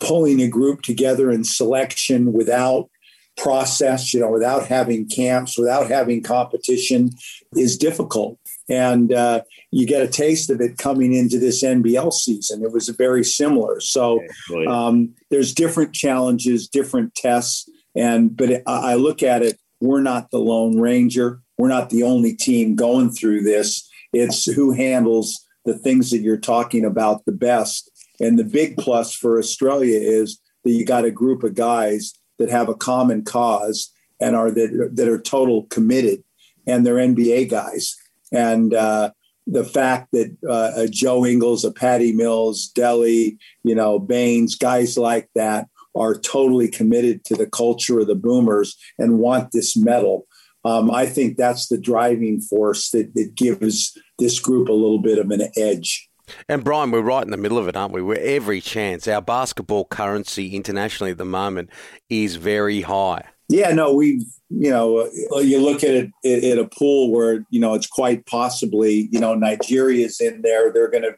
pulling 0.00 0.42
a 0.42 0.48
group 0.48 0.82
together 0.82 1.30
in 1.30 1.44
selection 1.44 2.32
without 2.32 2.90
process, 3.36 4.12
you 4.12 4.20
know, 4.20 4.30
without 4.30 4.66
having 4.66 5.08
camps, 5.08 5.56
without 5.58 5.88
having 5.88 6.22
competition 6.22 7.10
is 7.54 7.78
difficult. 7.78 8.38
And 8.68 9.12
uh, 9.12 9.42
you 9.70 9.86
get 9.86 10.02
a 10.02 10.08
taste 10.08 10.50
of 10.50 10.60
it 10.60 10.78
coming 10.78 11.14
into 11.14 11.38
this 11.38 11.64
NBL 11.64 12.12
season. 12.12 12.62
It 12.62 12.72
was 12.72 12.88
very 12.90 13.24
similar. 13.24 13.80
So 13.80 14.20
um, 14.68 15.14
there's 15.30 15.54
different 15.54 15.94
challenges, 15.94 16.68
different 16.68 17.14
tests. 17.14 17.68
And 17.96 18.36
but 18.36 18.62
I 18.66 18.94
look 18.94 19.22
at 19.22 19.42
it, 19.42 19.58
we're 19.80 20.02
not 20.02 20.30
the 20.30 20.38
Lone 20.38 20.78
Ranger. 20.78 21.40
We're 21.56 21.68
not 21.68 21.90
the 21.90 22.02
only 22.02 22.34
team 22.34 22.76
going 22.76 23.10
through 23.10 23.42
this. 23.42 23.88
It's 24.12 24.44
who 24.44 24.72
handles 24.72 25.46
the 25.64 25.78
things 25.78 26.10
that 26.10 26.18
you're 26.18 26.36
talking 26.36 26.84
about 26.84 27.24
the 27.24 27.32
best 27.32 27.90
and 28.20 28.38
the 28.38 28.44
big 28.44 28.76
plus 28.76 29.14
for 29.14 29.38
Australia 29.38 29.98
is 29.98 30.40
that 30.64 30.72
you 30.72 30.84
got 30.84 31.04
a 31.04 31.10
group 31.10 31.42
of 31.42 31.54
guys 31.54 32.12
that 32.38 32.50
have 32.50 32.68
a 32.68 32.74
common 32.74 33.22
cause 33.22 33.92
and 34.20 34.34
are 34.34 34.50
that, 34.50 34.90
that 34.94 35.08
are 35.08 35.20
total 35.20 35.64
committed, 35.64 36.24
and 36.66 36.84
they're 36.84 36.96
NBA 36.96 37.48
guys. 37.50 37.96
And 38.32 38.74
uh, 38.74 39.10
the 39.46 39.64
fact 39.64 40.08
that 40.12 40.36
uh, 40.48 40.86
Joe 40.90 41.24
Ingles, 41.24 41.64
a 41.64 41.72
Patty 41.72 42.12
Mills, 42.12 42.70
Delly, 42.76 43.38
you 43.64 43.74
know, 43.74 43.98
Baynes, 43.98 44.54
guys 44.54 44.98
like 44.98 45.28
that 45.34 45.68
are 45.94 46.16
totally 46.18 46.68
committed 46.68 47.24
to 47.24 47.34
the 47.34 47.46
culture 47.46 47.98
of 47.98 48.06
the 48.06 48.14
Boomers 48.14 48.76
and 48.98 49.18
want 49.18 49.50
this 49.52 49.76
medal. 49.76 50.26
Um, 50.64 50.90
I 50.90 51.06
think 51.06 51.36
that's 51.36 51.68
the 51.68 51.78
driving 51.78 52.40
force 52.40 52.90
that, 52.90 53.14
that 53.14 53.34
gives 53.34 53.96
this 54.18 54.38
group 54.38 54.68
a 54.68 54.72
little 54.72 55.00
bit 55.00 55.18
of 55.18 55.30
an 55.30 55.48
edge. 55.56 56.08
And 56.48 56.62
Brian, 56.62 56.90
we're 56.90 57.00
right 57.00 57.24
in 57.24 57.30
the 57.30 57.36
middle 57.38 57.58
of 57.58 57.68
it, 57.68 57.76
aren't 57.76 57.94
we? 57.94 58.02
We're 58.02 58.16
every 58.16 58.60
chance. 58.60 59.08
Our 59.08 59.22
basketball 59.22 59.86
currency 59.86 60.54
internationally 60.54 61.12
at 61.12 61.18
the 61.18 61.24
moment 61.24 61.70
is 62.10 62.36
very 62.36 62.82
high. 62.82 63.24
Yeah, 63.48 63.72
no, 63.72 63.94
we, 63.94 64.26
you 64.50 64.70
know, 64.70 65.08
you 65.40 65.60
look 65.60 65.82
at 65.82 65.94
it 65.94 66.44
at 66.44 66.58
a 66.58 66.68
pool 66.68 67.10
where 67.10 67.46
you 67.50 67.60
know 67.60 67.74
it's 67.74 67.86
quite 67.86 68.26
possibly, 68.26 69.08
you 69.10 69.20
know, 69.20 69.34
Nigeria's 69.34 70.20
in 70.20 70.42
there. 70.42 70.72
They're 70.72 70.90
going 70.90 71.04
to 71.04 71.16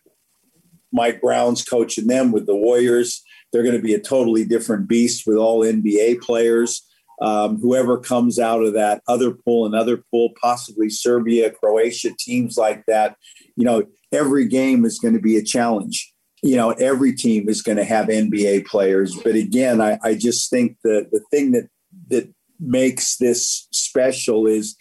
Mike 0.92 1.20
Brown's 1.20 1.64
coaching 1.64 2.06
them 2.06 2.32
with 2.32 2.46
the 2.46 2.56
Warriors. 2.56 3.22
They're 3.52 3.62
going 3.62 3.76
to 3.76 3.82
be 3.82 3.94
a 3.94 4.00
totally 4.00 4.44
different 4.44 4.88
beast 4.88 5.26
with 5.26 5.36
all 5.36 5.64
NBA 5.64 6.20
players. 6.20 6.86
Um, 7.20 7.58
whoever 7.60 7.98
comes 7.98 8.38
out 8.38 8.62
of 8.62 8.72
that 8.74 9.02
other 9.06 9.32
pool, 9.32 9.66
another 9.66 10.02
pool, 10.10 10.30
possibly 10.40 10.88
Serbia, 10.88 11.50
Croatia, 11.50 12.10
teams 12.18 12.56
like 12.56 12.84
that, 12.86 13.16
you 13.56 13.64
know, 13.64 13.84
every 14.10 14.46
game 14.46 14.86
is 14.86 14.98
going 14.98 15.14
to 15.14 15.20
be 15.20 15.36
a 15.36 15.42
challenge. 15.42 16.12
You 16.42 16.56
know, 16.56 16.70
every 16.70 17.14
team 17.14 17.50
is 17.50 17.60
going 17.60 17.76
to 17.76 17.84
have 17.84 18.06
NBA 18.06 18.66
players. 18.66 19.14
But 19.22 19.34
again, 19.34 19.82
I, 19.82 19.98
I 20.02 20.14
just 20.14 20.48
think 20.48 20.78
the 20.82 21.06
the 21.12 21.20
thing 21.30 21.52
that 21.52 21.68
that 22.10 22.32
makes 22.58 23.16
this 23.16 23.66
special 23.72 24.46
is 24.46 24.76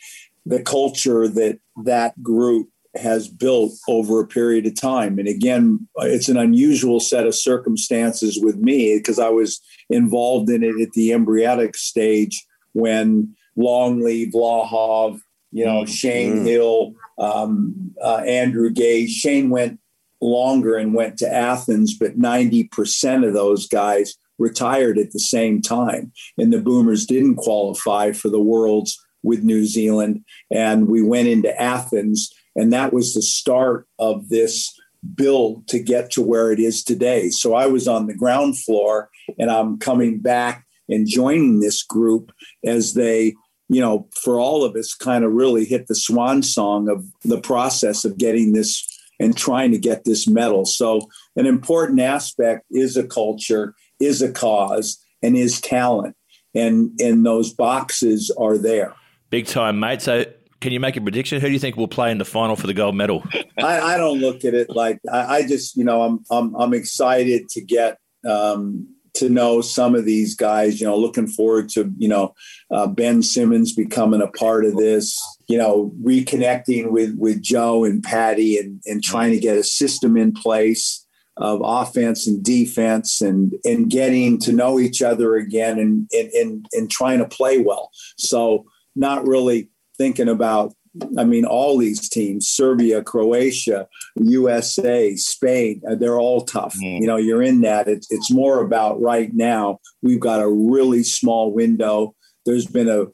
the 0.46 0.62
culture 0.62 1.28
that 1.28 1.60
that 1.86 2.22
group 2.22 2.70
has 2.96 3.28
built 3.28 3.72
over 3.88 4.20
a 4.20 4.28
period 4.28 4.66
of 4.66 4.80
time. 4.80 5.20
And 5.20 5.28
again, 5.28 5.88
it's 5.98 6.28
an 6.28 6.38
unusual 6.38 7.00
set 7.00 7.28
of 7.28 7.36
circumstances 7.36 8.40
with 8.42 8.58
me 8.58 8.98
because 8.98 9.19
I 9.19 9.30
was 9.30 9.62
involved 9.90 10.50
in 10.50 10.64
it 10.64 10.80
at 10.81 10.92
the 10.94 11.14
embryonic 11.14 11.78
stage 11.78 12.45
when 12.74 13.36
Longley, 13.56 14.31
Vlahov, 14.31 15.19
you 15.52 15.66
know, 15.66 15.83
mm-hmm. 15.83 15.92
Shane 15.92 16.36
mm. 16.38 16.45
Heal, 16.45 16.94
um, 17.18 17.92
uh, 18.04 18.24
Andrew 18.26 18.69
Gaze. 18.69 19.12
Shane 19.12 19.50
went 19.50 19.80
longer 20.21 20.76
and 20.76 20.94
went 20.94 21.18
to 21.19 21.31
Athens, 21.31 21.98
but 21.98 22.19
90% 22.19 23.28
of 23.28 23.33
those 23.33 23.68
guys 23.68 24.16
retired 24.40 24.98
at 24.98 25.12
the 25.12 25.19
same 25.19 25.62
time. 25.62 26.12
And 26.38 26.52
the 26.52 26.62
Boomers 26.62 27.06
didn't 27.06 27.36
qualify 27.36 28.12
for 28.12 28.30
the 28.30 28.42
Worlds 28.42 28.98
with 29.22 29.44
New 29.44 29.66
Zealand. 29.66 30.24
And 30.52 30.88
we 30.88 31.04
went 31.04 31.28
into 31.28 31.60
Athens, 31.62 32.31
and 32.56 32.72
that 32.74 32.94
was 32.94 33.14
the 33.14 33.22
start 33.22 33.88
of 34.00 34.30
this 34.30 34.74
build 35.16 35.68
to 35.68 35.80
get 35.80 36.12
to 36.12 36.22
where 36.22 36.52
it 36.52 36.60
is 36.60 36.84
today. 36.84 37.30
So 37.30 37.54
I 37.54 37.68
was 37.68 37.88
on 37.88 38.08
the 38.08 38.16
ground 38.16 38.58
floor, 38.58 39.10
and 39.38 39.52
I'm 39.52 39.78
coming 39.78 40.19
back 40.19 40.66
and 40.88 41.08
joining 41.08 41.60
this 41.60 41.84
group 41.84 42.31
as 42.66 42.94
they 42.96 43.36
you 43.69 43.80
know, 43.80 44.08
for 44.12 44.40
all 44.40 44.64
of 44.64 44.76
us, 44.76 44.96
kind 44.96 45.24
of 45.24 45.31
really 45.31 45.64
hit 45.64 45.88
the 45.88 45.96
swan 45.96 46.42
song 46.42 46.90
of 46.90 47.06
the 47.24 47.40
process 47.40 48.04
of 48.04 48.18
getting 48.18 48.54
this 48.54 48.86
and 49.19 49.38
trying 49.38 49.72
to 49.72 49.78
get 49.78 50.06
this 50.06 50.28
medal. 50.28 50.66
So, 50.66 51.02
an 51.36 51.46
important 51.46 52.00
aspect 52.00 52.66
is 52.72 52.98
a 52.98 53.08
culture, 53.08 53.76
is 53.99 54.21
a 54.21 54.31
cause, 54.31 55.03
and 55.21 55.35
is 55.35 55.61
talent. 55.61 56.15
And, 56.56 56.99
and 56.99 57.25
those 57.25 57.53
boxes 57.53 58.31
are 58.39 58.57
there. 58.57 58.94
Big 59.29 59.45
time, 59.45 59.79
mate. 59.79 60.01
So, 60.01 60.25
can 60.61 60.73
you 60.73 60.79
make 60.79 60.97
a 60.97 61.01
prediction? 61.01 61.39
Who 61.39 61.47
do 61.47 61.53
you 61.53 61.59
think 61.59 61.77
will 61.77 61.87
play 61.87 62.11
in 62.11 62.18
the 62.18 62.25
final 62.25 62.56
for 62.56 62.68
the 62.68 62.73
gold 62.73 62.95
medal? 62.95 63.23
I, 63.57 63.79
I 63.79 63.97
don't 63.97 64.19
look 64.19 64.44
at 64.44 64.53
it 64.53 64.69
like 64.69 64.99
I, 65.11 65.37
I, 65.37 65.47
just, 65.47 65.77
you 65.77 65.83
know, 65.83 66.01
I'm 66.01 66.19
I'm 66.29 66.56
I'm 66.56 66.73
excited 66.73 67.47
to 67.49 67.61
get 67.61 67.97
um, 68.27 68.87
to 69.15 69.29
know 69.29 69.61
some 69.61 69.95
of 69.95 70.06
these 70.06 70.35
guys. 70.35 70.81
You 70.81 70.87
know, 70.87 70.97
looking 70.97 71.27
forward 71.27 71.69
to 71.69 71.91
you 71.97 72.07
know 72.09 72.33
uh, 72.71 72.87
Ben 72.87 73.21
Simmons 73.21 73.73
becoming 73.73 74.21
a 74.21 74.27
part 74.27 74.65
of 74.65 74.75
this. 74.75 75.18
You 75.47 75.57
know, 75.57 75.94
reconnecting 76.03 76.91
with 76.91 77.15
with 77.18 77.41
Joe 77.41 77.85
and 77.85 78.03
Patty 78.03 78.57
and 78.57 78.81
and 78.85 79.03
trying 79.03 79.31
to 79.31 79.39
get 79.39 79.57
a 79.57 79.63
system 79.63 80.18
in 80.18 80.33
place 80.33 81.06
of 81.40 81.62
offense 81.64 82.28
and 82.28 82.44
defense 82.44 83.22
and 83.22 83.54
and 83.64 83.90
getting 83.90 84.38
to 84.40 84.52
know 84.52 84.80
each 84.80 85.02
other 85.02 85.36
again 85.36 85.80
and 85.80 86.08
and 86.12 86.30
and, 86.34 86.66
and 86.74 86.92
trying 86.92 87.19
to 87.19 87.26
play 87.26 87.58
well. 87.58 87.90
So 88.18 88.66
not 88.96 89.26
really 89.26 89.69
thinking 89.98 90.30
about 90.30 90.74
I 91.18 91.24
mean, 91.24 91.46
all 91.46 91.78
these 91.78 92.10
teams, 92.10 92.48
Serbia, 92.48 93.04
Croatia, 93.04 93.88
USA, 94.16 95.16
Spain, 95.16 95.81
uh, 95.90 95.96
they're 95.96 96.19
all 96.19 96.42
tough. 96.42 96.76
Mm. 96.76 97.02
You 97.02 97.08
know, 97.08 97.18
you're 97.18 97.44
in 97.44 97.62
that. 97.62 97.88
It's, 97.88 98.12
it's 98.12 98.31
more 98.31 98.62
about 98.62 99.00
right 99.00 99.31
now, 99.34 99.80
we've 100.02 100.19
got 100.19 100.42
a 100.42 100.50
really 100.50 101.04
small 101.04 101.54
window. 101.54 102.16
There's 102.46 102.66
been 102.66 102.90
a 102.90 103.06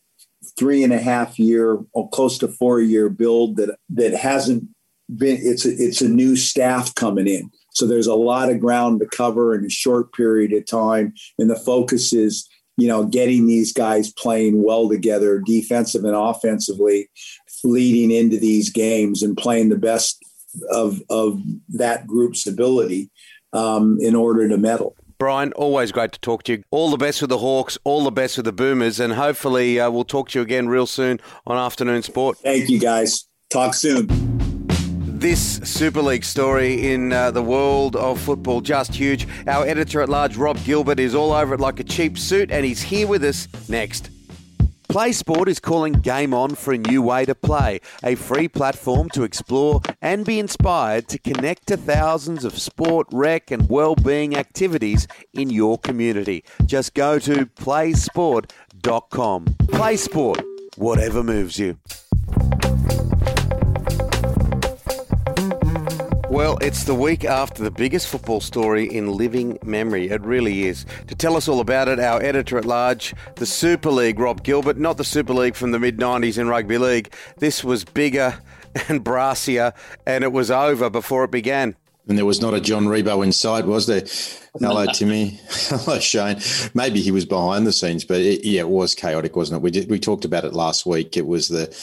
three 0.58 0.84
and 0.84 0.94
a 0.94 1.00
half 1.00 1.38
year 1.38 1.80
or 1.94 2.10
close 2.10 2.38
to 2.40 2.48
four 2.48 2.80
year 2.80 3.10
build 3.10 3.58
that, 3.58 3.76
that 3.90 4.14
hasn't 4.14 4.64
been, 5.16 5.38
it's 5.42 5.66
a, 5.66 5.72
it's 5.72 6.02
a 6.02 6.10
new 6.10 6.36
staff 6.36 6.96
coming 6.96 7.28
in. 7.28 7.52
So 7.76 7.86
there's 7.86 8.08
a 8.08 8.16
lot 8.16 8.50
of 8.50 8.60
ground 8.60 9.02
to 9.02 9.08
cover 9.08 9.54
in 9.54 9.66
a 9.66 9.70
short 9.70 10.14
period 10.14 10.54
of 10.54 10.66
time. 10.66 11.14
And 11.38 11.50
the 11.50 11.56
focus 11.56 12.14
is, 12.14 12.48
you 12.78 12.88
know, 12.88 13.06
getting 13.06 13.48
these 13.48 13.74
guys 13.74 14.12
playing 14.14 14.64
well 14.64 14.90
together, 14.90 15.42
defensive 15.46 16.04
and 16.04 16.16
offensively, 16.16 17.10
leading 17.64 18.12
into 18.12 18.38
these 18.38 18.70
games 18.70 19.24
and 19.24 19.38
playing 19.38 19.70
the 19.70 19.78
best 19.78 20.24
of 20.72 21.02
of 21.10 21.42
that 21.70 22.08
group's 22.08 22.48
ability 22.48 23.12
um, 23.54 23.98
in 24.00 24.16
order 24.16 24.48
to 24.48 24.58
medal. 24.58 24.96
Brian, 25.18 25.54
always 25.54 25.92
great 25.92 26.12
to 26.12 26.20
talk 26.20 26.44
to 26.44 26.54
you. 26.54 26.64
All 26.72 26.90
the 26.90 26.98
best 26.98 27.22
with 27.22 27.30
the 27.30 27.38
Hawks, 27.38 27.78
all 27.86 28.04
the 28.04 28.12
best 28.12 28.38
with 28.38 28.46
the 28.46 28.52
Boomers, 28.52 29.00
and 29.00 29.14
hopefully 29.14 29.80
uh, 29.80 29.90
we'll 29.90 30.04
talk 30.04 30.30
to 30.30 30.40
you 30.40 30.44
again 30.44 30.68
real 30.68 30.86
soon 30.86 31.20
on 31.48 31.58
Afternoon 31.58 32.04
Sport. 32.04 32.38
Thank 32.40 32.70
you, 32.70 32.80
guys. 32.80 33.26
Talk 33.50 33.74
soon. 33.74 34.35
This 35.26 35.58
Super 35.64 36.04
League 36.04 36.24
story 36.24 36.94
in 36.94 37.12
uh, 37.12 37.32
the 37.32 37.42
world 37.42 37.96
of 37.96 38.22
football, 38.22 38.62
just 38.62 38.94
huge. 38.94 39.28
Our 39.48 39.66
editor 39.66 40.02
at 40.02 40.08
large, 40.08 40.38
Rob 40.38 40.64
Gilbert, 40.64 41.00
is 41.00 41.16
all 41.16 41.32
over 41.34 41.56
it 41.56 41.60
like 41.60 41.80
a 41.80 41.84
cheap 41.84 42.20
suit, 42.20 42.52
and 42.52 42.64
he's 42.64 42.84
here 42.84 43.08
with 43.08 43.24
us 43.24 43.48
next. 43.68 44.12
Play 44.88 45.12
Sport 45.14 45.50
is 45.50 45.60
calling 45.60 45.94
Game 45.94 46.32
On 46.36 46.54
for 46.54 46.76
a 46.76 46.78
new 46.78 47.02
way 47.02 47.26
to 47.26 47.34
play, 47.34 47.82
a 48.04 48.14
free 48.14 48.48
platform 48.48 49.10
to 49.16 49.24
explore 49.24 49.82
and 50.00 50.24
be 50.26 50.38
inspired 50.38 51.08
to 51.08 51.18
connect 51.18 51.66
to 51.70 51.78
thousands 51.78 52.46
of 52.46 52.60
sport, 52.60 53.08
rec, 53.12 53.50
and 53.50 53.68
well-being 53.68 54.38
activities 54.38 55.08
in 55.34 55.50
your 55.50 55.80
community. 55.80 56.44
Just 56.68 56.94
go 56.94 57.18
to 57.18 57.48
playsport.com. 57.48 59.46
Play 59.70 59.98
Sport, 59.98 60.44
whatever 60.76 61.24
moves 61.24 61.58
you. 61.58 61.80
Well, 66.36 66.58
it's 66.60 66.84
the 66.84 66.94
week 66.94 67.24
after 67.24 67.64
the 67.64 67.72
biggest 67.72 68.10
football 68.10 68.42
story 68.42 68.94
in 68.94 69.14
living 69.14 69.58
memory. 69.64 70.10
It 70.10 70.22
really 70.22 70.66
is. 70.66 70.86
To 71.08 71.16
tell 71.16 71.38
us 71.38 71.48
all 71.48 71.62
about 71.62 71.88
it, 71.88 71.98
our 71.98 72.22
editor 72.22 72.58
at 72.58 72.66
large, 72.66 73.16
the 73.38 73.46
Super 73.46 73.90
League, 73.90 74.20
Rob 74.20 74.44
Gilbert, 74.44 74.78
not 74.78 74.98
the 74.98 75.06
Super 75.06 75.34
League 75.34 75.56
from 75.56 75.72
the 75.72 75.80
mid 75.80 75.98
90s 75.98 76.38
in 76.38 76.50
rugby 76.50 76.78
league. 76.78 77.14
This 77.38 77.64
was 77.64 77.86
bigger 77.86 78.38
and 78.90 79.02
brassier, 79.02 79.74
and 80.06 80.26
it 80.26 80.34
was 80.34 80.52
over 80.52 80.90
before 80.90 81.24
it 81.24 81.32
began. 81.32 81.78
And 82.10 82.18
there 82.18 82.26
was 82.26 82.42
not 82.42 82.54
a 82.54 82.60
John 82.60 82.86
Ribot 82.86 83.24
inside, 83.24 83.66
was 83.66 83.88
there? 83.88 84.04
Hello, 84.60 84.86
Timmy. 84.94 85.40
Hello, 85.50 86.00
Shane. 86.00 86.42
Maybe 86.74 87.00
he 87.00 87.12
was 87.12 87.24
behind 87.24 87.66
the 87.66 87.72
scenes, 87.72 88.04
but 88.04 88.20
it, 88.20 88.44
yeah, 88.44 88.60
it 88.60 88.70
was 88.70 88.94
chaotic, 88.94 89.38
wasn't 89.38 89.62
it? 89.62 89.64
We 89.64 89.72
did, 89.72 89.90
we 89.90 90.00
talked 90.00 90.26
about 90.26 90.44
it 90.44 90.54
last 90.54 90.86
week. 90.86 91.16
It 91.16 91.28
was 91.28 91.48
the 91.48 91.74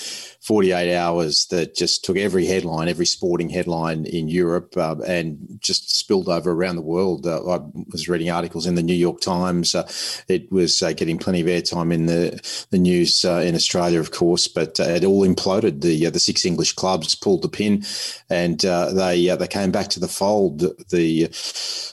48 0.42 0.96
hours 0.96 1.46
that 1.46 1.76
just 1.76 2.04
took 2.04 2.16
every 2.16 2.46
headline, 2.46 2.88
every 2.88 3.06
sporting 3.06 3.48
headline 3.48 4.04
in 4.06 4.26
Europe, 4.26 4.76
uh, 4.76 4.96
and 5.06 5.38
just 5.60 5.96
spilled 5.96 6.28
over 6.28 6.50
around 6.50 6.74
the 6.74 6.82
world. 6.82 7.28
Uh, 7.28 7.38
I 7.48 7.60
was 7.92 8.08
reading 8.08 8.28
articles 8.28 8.66
in 8.66 8.74
the 8.74 8.82
New 8.82 8.92
York 8.92 9.20
Times. 9.20 9.72
Uh, 9.76 9.88
it 10.26 10.50
was 10.50 10.82
uh, 10.82 10.94
getting 10.94 11.16
plenty 11.16 11.40
of 11.40 11.46
airtime 11.46 11.94
in 11.94 12.06
the 12.06 12.40
the 12.70 12.78
news 12.78 13.24
uh, 13.24 13.40
in 13.46 13.54
Australia, 13.54 14.00
of 14.00 14.10
course, 14.10 14.48
but 14.48 14.80
uh, 14.80 14.84
it 14.84 15.04
all 15.04 15.24
imploded. 15.24 15.80
The 15.80 16.10
the 16.10 16.18
six 16.18 16.44
English 16.44 16.72
clubs 16.72 17.14
pulled 17.14 17.42
the 17.42 17.48
pin, 17.48 17.84
and 18.28 18.58
they 18.58 19.36
they 19.38 19.48
came 19.48 19.70
back 19.70 19.90
to 19.90 20.00
the 20.00 20.08
fold. 20.08 20.58
The 20.88 21.30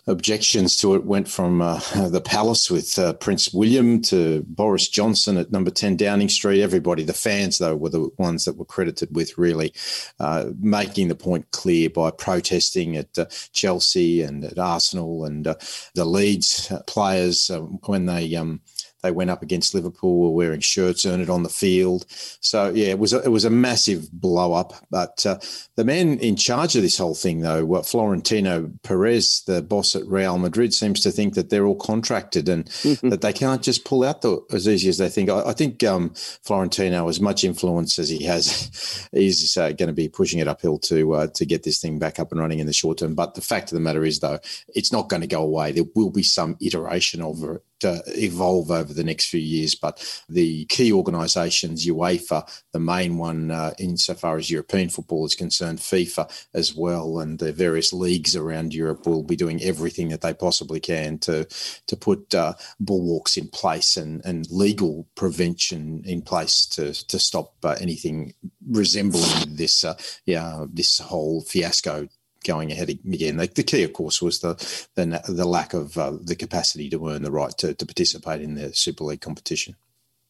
objections 0.08 0.76
to 0.78 0.96
it 0.96 1.06
went 1.06 1.28
from 1.28 1.60
the 1.94 2.22
palace 2.26 2.72
with 2.72 2.98
Prince 3.20 3.54
William 3.54 4.02
to 4.04 4.44
Boris 4.48 4.88
Johnson 4.88 5.38
at 5.38 5.52
number 5.52 5.70
10 5.70 5.98
Downing 5.98 6.30
Street. 6.30 6.64
Everybody, 6.64 7.04
the 7.04 7.14
fans 7.14 7.60
though, 7.60 7.76
were 7.76 7.90
the 7.90 8.10
ones 8.18 8.39
ones 8.40 8.46
that 8.46 8.58
were 8.58 8.66
credited 8.66 9.14
with 9.16 9.38
really 9.38 9.74
uh, 10.20 10.46
making 10.60 11.08
the 11.10 11.16
point 11.16 11.50
clear 11.52 11.90
by 11.90 12.12
protesting 12.12 12.96
at 12.96 13.18
uh, 13.18 13.26
Chelsea 13.52 14.22
and 14.22 14.44
at 14.46 14.58
Arsenal 14.58 15.26
and 15.26 15.48
uh, 15.48 15.56
the 15.96 16.06
Leeds 16.06 16.72
players 16.88 17.50
uh, 17.50 17.60
when 17.60 18.06
they 18.06 18.36
um, 18.36 18.62
they 19.02 19.12
went 19.12 19.30
up 19.30 19.42
against 19.42 19.74
Liverpool, 19.74 20.20
were 20.20 20.32
wearing 20.32 20.60
shirts, 20.60 21.06
earned 21.06 21.22
it 21.22 21.30
on 21.30 21.44
the 21.44 21.50
field. 21.50 22.06
So 22.42 22.70
yeah, 22.70 22.88
it 22.88 23.00
was 23.00 23.14
a, 23.14 23.22
it 23.22 23.30
was 23.30 23.46
a 23.46 23.50
massive 23.50 24.12
blow 24.12 24.54
up. 24.54 24.74
But 24.90 25.26
uh, 25.26 25.40
the 25.76 25.86
man 25.86 26.20
in 26.20 26.36
charge 26.36 26.76
of 26.76 26.82
this 26.82 26.98
whole 26.98 27.16
thing, 27.16 27.40
though, 27.40 27.82
Florentino 27.84 28.72
Perez, 28.84 29.44
the 29.48 29.62
boss 29.62 29.96
at 29.96 30.06
Real 30.06 30.38
Madrid, 30.38 30.74
seems 30.74 31.02
to 31.02 31.12
think 31.12 31.36
that 31.36 31.50
they're 31.50 31.66
all 31.66 31.76
contracted 31.76 32.50
and 32.50 32.66
that 33.04 33.22
they 33.22 33.34
can't 33.34 33.62
just 33.62 33.86
pull 33.86 34.04
out 34.04 34.22
the, 34.22 34.42
as 34.52 34.68
easy 34.68 34.90
as 34.90 34.98
they 34.98 35.10
think. 35.10 35.30
I, 35.30 35.50
I 35.50 35.54
think 35.54 35.84
um, 35.84 36.14
Florentino, 36.44 37.08
as 37.08 37.22
much 37.22 37.44
influence 37.44 38.00
as 38.00 38.10
he 38.10 38.24
has, 38.26 39.08
is 39.14 39.58
uh, 39.58 39.72
going 39.72 39.88
to 39.88 39.94
be 39.94 40.10
pushing 40.10 40.40
it 40.40 40.48
uphill 40.48 40.80
to 40.80 41.14
uh, 41.14 41.28
to 41.36 41.46
get 41.46 41.64
this 41.64 41.80
thing 41.80 42.00
back 42.00 42.20
up 42.20 42.32
and 42.32 42.42
running 42.42 42.60
in 42.60 42.68
the 42.68 42.74
short 42.74 42.98
term. 42.98 43.16
But 43.16 43.36
the 43.36 43.42
fact 43.42 43.72
of 43.72 43.76
the 43.76 43.82
matter 43.82 44.04
is, 44.04 44.20
though, 44.20 44.40
it's 44.76 44.92
not 44.92 45.10
going 45.10 45.22
to 45.22 45.28
go 45.28 45.42
away. 45.42 45.72
There 45.72 45.86
will 45.96 46.12
be 46.12 46.24
some 46.24 46.58
iteration 46.60 47.22
of 47.22 47.44
it 47.44 47.64
uh, 47.86 48.00
evolve 48.08 48.72
over 48.72 48.94
the 48.94 49.04
next 49.04 49.30
few 49.30 49.40
years. 49.40 49.76
But 49.76 50.24
the 50.28 50.66
key 50.66 50.92
organisations, 50.92 51.86
UEFA, 51.86 52.50
the 52.72 52.80
main 52.80 53.18
one 53.18 53.52
uh, 53.52 53.74
insofar 53.80 54.38
as 54.38 54.52
European 54.52 54.90
football 54.90 55.26
is 55.26 55.36
concerned, 55.36 55.80
FIFA 55.80 56.48
as 56.54 56.76
well, 56.76 57.20
and 57.20 57.40
the 57.40 57.52
various 57.52 57.94
leagues 57.94 58.36
around 58.36 58.74
Europe 58.74 59.06
will 59.06 59.24
be 59.24 59.36
doing 59.36 59.62
everything 59.64 60.10
that 60.10 60.22
they 60.22 60.34
possibly 60.34 60.80
can 60.80 61.18
to 61.20 61.46
to 61.88 61.96
put 61.96 62.34
uh, 62.36 62.54
bulwarks 62.80 63.38
in 63.38 63.48
place 63.48 63.98
and, 63.98 64.24
and 64.26 64.50
legal 64.52 65.08
prevention 65.16 66.04
in 66.06 66.22
place 66.22 66.66
to 66.66 66.94
to 67.08 67.20
stop 67.20 67.54
uh, 67.64 67.76
anything 67.80 68.34
resembling 68.68 69.56
this 69.56 69.84
uh, 69.84 69.96
yeah 70.26 70.66
this 70.72 71.00
whole 71.00 71.42
fiasco 71.42 72.08
going 72.44 72.72
ahead 72.72 72.90
again. 72.90 73.38
The, 73.38 73.48
the 73.48 73.64
key, 73.64 73.84
of 73.84 73.94
course, 73.94 74.22
was 74.22 74.40
the 74.40 74.56
the, 74.96 75.22
the 75.28 75.46
lack 75.46 75.74
of 75.74 75.98
uh, 75.98 76.14
the 76.22 76.36
capacity 76.36 76.90
to 76.90 77.10
earn 77.10 77.24
the 77.24 77.32
right 77.32 77.58
to, 77.58 77.74
to 77.74 77.86
participate 77.86 78.42
in 78.42 78.56
the 78.56 78.74
Super 78.74 79.04
League 79.04 79.22
competition. 79.22 79.76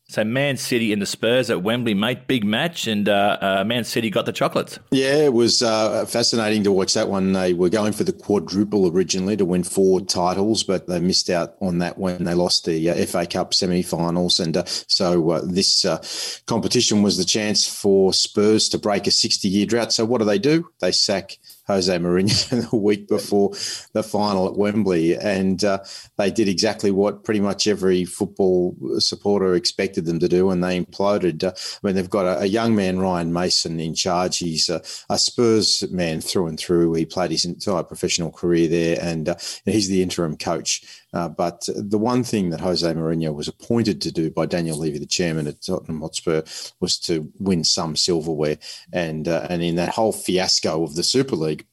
So 0.09 0.23
Man 0.23 0.57
City 0.57 0.91
and 0.91 0.99
the 0.99 1.05
Spurs 1.05 1.51
at 1.51 1.61
Wembley, 1.61 1.93
mate, 1.93 2.25
big 2.25 2.43
match, 2.43 2.87
and 2.87 3.07
uh, 3.07 3.37
uh, 3.39 3.63
Man 3.63 3.83
City 3.83 4.09
got 4.09 4.25
the 4.25 4.31
chocolates. 4.31 4.79
Yeah, 4.89 5.17
it 5.17 5.33
was 5.33 5.61
uh, 5.61 6.03
fascinating 6.07 6.63
to 6.63 6.71
watch 6.71 6.95
that 6.95 7.09
one. 7.09 7.33
They 7.33 7.53
were 7.53 7.69
going 7.69 7.93
for 7.93 8.03
the 8.03 8.11
quadruple 8.11 8.87
originally 8.87 9.37
to 9.37 9.45
win 9.45 9.63
four 9.63 10.01
titles, 10.01 10.63
but 10.63 10.87
they 10.87 10.99
missed 10.99 11.29
out 11.29 11.53
on 11.61 11.77
that 11.77 11.99
when 11.99 12.23
they 12.23 12.33
lost 12.33 12.65
the 12.65 12.89
uh, 12.89 13.05
FA 13.05 13.27
Cup 13.27 13.53
semi-finals, 13.53 14.39
and 14.39 14.57
uh, 14.57 14.63
so 14.65 15.29
uh, 15.29 15.41
this 15.45 16.41
competition 16.47 17.03
was 17.03 17.17
the 17.17 17.23
chance 17.23 17.67
for 17.67 18.11
Spurs 18.11 18.67
to 18.69 18.79
break 18.79 19.05
a 19.05 19.11
60-year 19.11 19.67
drought. 19.67 19.93
So 19.93 20.05
what 20.05 20.17
do 20.17 20.25
they 20.25 20.39
do? 20.39 20.71
They 20.79 20.91
sack 20.91 21.37
Jose 21.69 21.95
Mourinho 21.97 22.69
the 22.69 22.75
week 22.75 23.07
before 23.07 23.51
the 23.93 24.01
final 24.01 24.47
at 24.47 24.57
Wembley, 24.57 25.15
and 25.15 25.63
uh, 25.63 25.79
they 26.17 26.31
did 26.31 26.47
exactly 26.47 26.89
what 26.89 27.23
pretty 27.23 27.39
much 27.39 27.67
every 27.67 28.05
football 28.05 28.75
supporter 28.97 29.53
expected 29.53 30.05
them 30.05 30.19
to 30.19 30.27
do, 30.27 30.49
and 30.49 30.63
they 30.63 30.83
imploded. 30.83 31.43
Uh, 31.43 31.51
I 31.51 31.87
mean, 31.87 31.95
they've 31.95 32.09
got 32.09 32.25
a, 32.25 32.41
a, 32.41 32.45
young 32.45 32.75
man, 32.75 32.99
Ryan 32.99 33.31
Mason, 33.31 33.79
in 33.79 33.93
charge. 33.93 34.39
He's 34.39 34.67
a, 34.67 34.81
a, 35.11 35.19
Spurs 35.19 35.83
man 35.91 36.21
through 36.21 36.47
and 36.47 36.59
through. 36.59 36.95
He 36.95 37.05
played 37.05 37.29
his 37.29 37.45
entire 37.45 37.83
professional 37.83 38.31
career 38.31 38.67
there, 38.67 38.97
and 38.99 39.29
uh, 39.29 39.35
he's 39.63 39.89
the 39.89 40.01
interim 40.01 40.37
coach. 40.37 40.81
Uh, 41.13 41.29
but 41.29 41.67
the 41.75 41.97
one 41.97 42.23
thing 42.23 42.49
that 42.49 42.61
Jose 42.61 42.93
Mourinho 42.93 43.33
was 43.33 43.47
appointed 43.47 44.01
to 44.01 44.11
do 44.11 44.29
by 44.29 44.45
Daniel 44.45 44.77
Levy, 44.77 44.99
the 44.99 45.05
chairman 45.05 45.47
at 45.47 45.61
Tottenham 45.61 46.01
Hotspur, 46.01 46.43
was 46.79 46.99
to 46.99 47.31
win 47.39 47.63
some 47.63 47.95
silverware. 47.95 48.57
And 48.93 49.27
uh, 49.27 49.47
and 49.49 49.63
in 49.63 49.75
that 49.75 49.89
whole 49.89 50.13
fiasco 50.13 50.83
of 50.83 50.95
the 50.95 51.03
Super 51.03 51.35
League, 51.35 51.65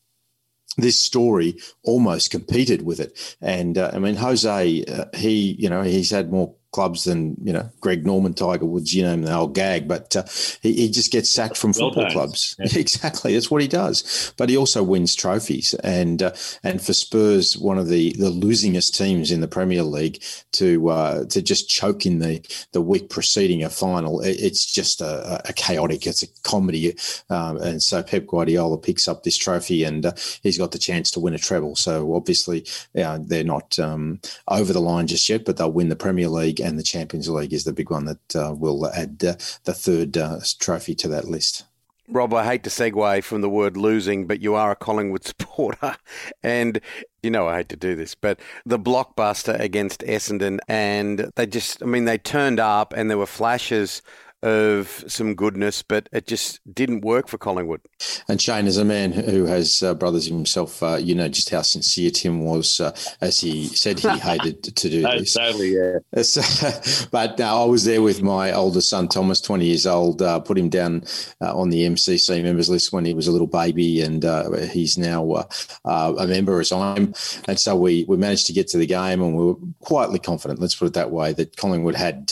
this 0.77 1.03
story 1.03 1.57
almost 1.83 2.31
competed 2.31 2.83
with 2.83 3.01
it. 3.01 3.37
And 3.41 3.79
uh, 3.79 3.91
I 3.93 3.99
mean, 3.99 4.17
Jose, 4.17 4.85
uh, 4.85 5.05
he, 5.15 5.53
you 5.59 5.69
know, 5.69 5.83
he's 5.83 6.11
had 6.11 6.31
more 6.31 6.55
clubs 6.77 7.05
than 7.05 7.35
you 7.43 7.55
know 7.55 7.71
Greg 7.81 8.05
Norman, 8.05 8.35
Tiger 8.35 8.67
Woods, 8.67 8.95
you 8.95 9.03
know 9.03 9.17
the 9.17 9.35
old 9.35 9.55
gag. 9.55 9.89
But 9.89 10.15
uh, 10.15 10.25
he, 10.61 10.75
he, 10.75 10.91
just 10.91 11.11
gets 11.11 11.31
sacked 11.31 11.57
from 11.57 11.73
well 11.73 11.91
football 11.91 12.11
clubs. 12.11 12.55
Yeah. 12.59 12.67
exactly, 12.79 13.33
that's 13.33 13.51
what 13.51 13.63
he 13.63 13.69
does. 13.69 14.35
But 14.37 14.51
he 14.51 14.59
also 14.59 14.83
wins 14.83 15.15
trophies, 15.15 15.73
and 15.83 16.23
uh, 16.23 16.33
and 16.63 16.83
for 16.83 16.93
Spurs, 16.93 17.57
one 17.57 17.79
of 17.79 17.89
the 17.89 18.13
the 18.19 18.31
losingest 18.31 18.95
teams 18.95 19.31
in 19.31 19.41
the 19.41 19.49
Premier 19.49 19.83
League, 19.83 20.23
to 20.53 20.91
uh, 20.91 21.25
to 21.25 21.41
just 21.41 21.71
choke 21.71 22.05
in 22.05 22.19
the 22.19 22.45
the 22.73 22.83
week 22.83 23.09
preceding 23.09 23.65
a 23.65 23.71
final, 23.71 24.21
it, 24.21 24.39
it's 24.39 24.71
just 24.71 25.01
a, 25.01 25.41
a, 25.49 25.55
chaotic. 25.55 26.07
It's 26.07 26.23
a 26.23 26.29
comedy, 26.43 26.95
um, 27.31 27.57
and 27.57 27.83
so 27.83 28.03
Pep 28.03 28.27
Guardiola 28.27 28.77
picks 28.77 29.09
up 29.09 29.23
this 29.23 29.39
trophy, 29.39 29.83
and 29.83 30.05
uh, 30.05 30.13
he's 30.43 30.59
got 30.59 30.73
the 30.73 30.79
chance 30.79 31.11
to 31.13 31.21
win 31.21 31.33
a 31.33 31.39
treble. 31.39 31.75
So 31.75 32.15
obviously, 32.15 32.67
they're 32.93 33.45
not 33.45 33.79
um, 33.79 34.21
over 34.49 34.75
the 34.75 34.81
line 34.83 35.07
just 35.07 35.27
yet, 35.31 35.47
but 35.47 35.57
they'll 35.57 35.73
win 35.73 35.89
the 35.89 35.97
Premier 35.97 36.29
League 36.29 36.61
and 36.67 36.79
the 36.79 36.83
Champions 36.83 37.29
League 37.29 37.53
is 37.53 37.65
the 37.65 37.73
big 37.73 37.91
one 37.91 38.05
that 38.07 38.37
uh, 38.37 38.55
will 38.55 38.87
add 38.89 39.23
uh, 39.25 39.37
the 39.65 39.73
third 39.73 40.17
uh, 40.17 40.41
trophy 40.59 40.95
to 40.97 41.09
that 41.09 41.27
list. 41.27 41.65
Rob, 42.09 42.35
I 42.35 42.45
hate 42.45 42.63
to 42.65 42.71
segue 42.71 43.25
from 43.25 43.41
the 43.41 43.51
word 43.51 43.77
losing, 43.77 44.27
but 44.27 44.41
you 44.41 44.55
are 44.55 44.71
a 44.71 44.77
Collingwood 44.77 45.25
supporter. 45.31 45.97
And 46.43 46.81
you 47.23 47.31
know 47.31 47.49
I 47.49 47.59
hate 47.59 47.69
to 47.71 47.77
do 47.77 47.95
this, 47.95 48.15
but 48.15 48.39
the 48.65 48.79
blockbuster 48.79 49.59
against 49.59 50.03
Essendon, 50.03 50.59
and 50.69 51.31
they 51.37 51.47
just, 51.47 51.83
I 51.83 51.87
mean, 51.87 52.05
they 52.05 52.19
turned 52.19 52.61
up 52.61 52.93
and 52.93 53.11
there 53.11 53.19
were 53.19 53.27
flashes 53.27 54.03
of 54.43 55.05
some 55.09 55.35
goodness, 55.35 55.83
but 55.83 56.09
it 56.13 56.27
just 56.27 56.61
didn't 56.73 57.01
work 57.01 57.29
for 57.29 57.39
Collingwood. 57.39 57.81
And 58.29 58.41
Shane, 58.41 58.67
as 58.67 58.77
a 58.77 58.85
man 58.85 59.13
who 59.13 59.47
has 59.47 59.83
uh, 59.83 59.95
brothers 59.95 60.27
himself, 60.27 60.83
uh, 60.83 60.97
you 60.97 61.15
know 61.15 61.29
just 61.29 61.51
how 61.51 61.63
sincere 61.63 62.11
Tim 62.11 62.45
was, 62.45 62.81
uh, 62.81 62.95
as 63.21 63.41
he 63.41 63.67
said 63.67 63.99
he 63.99 64.09
hated 64.09 64.63
to 64.63 64.91
do 64.91 65.03
this. 65.19 65.35
Totally, 65.35 65.75
yeah. 65.75 65.99
but 67.11 67.41
uh, 67.41 67.63
I 67.63 67.65
was 67.65 67.85
there 67.85 68.03
with 68.03 68.23
my 68.23 68.53
older 68.53 68.81
son 68.81 69.09
Thomas, 69.09 69.41
twenty 69.41 69.67
years 69.67 69.87
old. 69.87 70.21
Uh, 70.21 70.39
put 70.39 70.59
him 70.59 70.69
down 70.69 71.05
uh, 71.41 71.57
on 71.59 71.71
the 71.71 71.87
MCC 71.87 72.43
members 72.43 72.69
list 72.69 72.93
when 72.93 73.05
he 73.05 73.15
was 73.15 73.29
a 73.29 73.33
little 73.33 73.47
baby, 73.47 74.03
and 74.03 74.23
he's 74.71 74.99
now 74.99 75.47
a 75.85 76.27
member 76.27 76.61
as 76.61 76.73
I 76.73 76.97
am. 76.97 77.15
And 77.49 77.59
so 77.59 77.75
we 77.75 78.05
we 78.07 78.17
managed 78.17 78.47
to 78.49 78.53
get 78.53 78.69
to 78.69 78.79
the 78.79 78.87
game, 78.87 79.23
and 79.23 79.37
we 79.37 79.47
were 79.47 79.57
quietly 79.81 80.19
confident. 80.19 80.61
Let's 80.61 80.75
put 80.75 80.87
it 80.87 80.95
that 80.95 81.11
way 81.11 81.33
that 81.33 81.57
Collingwood 81.57 81.95
had 81.95 82.31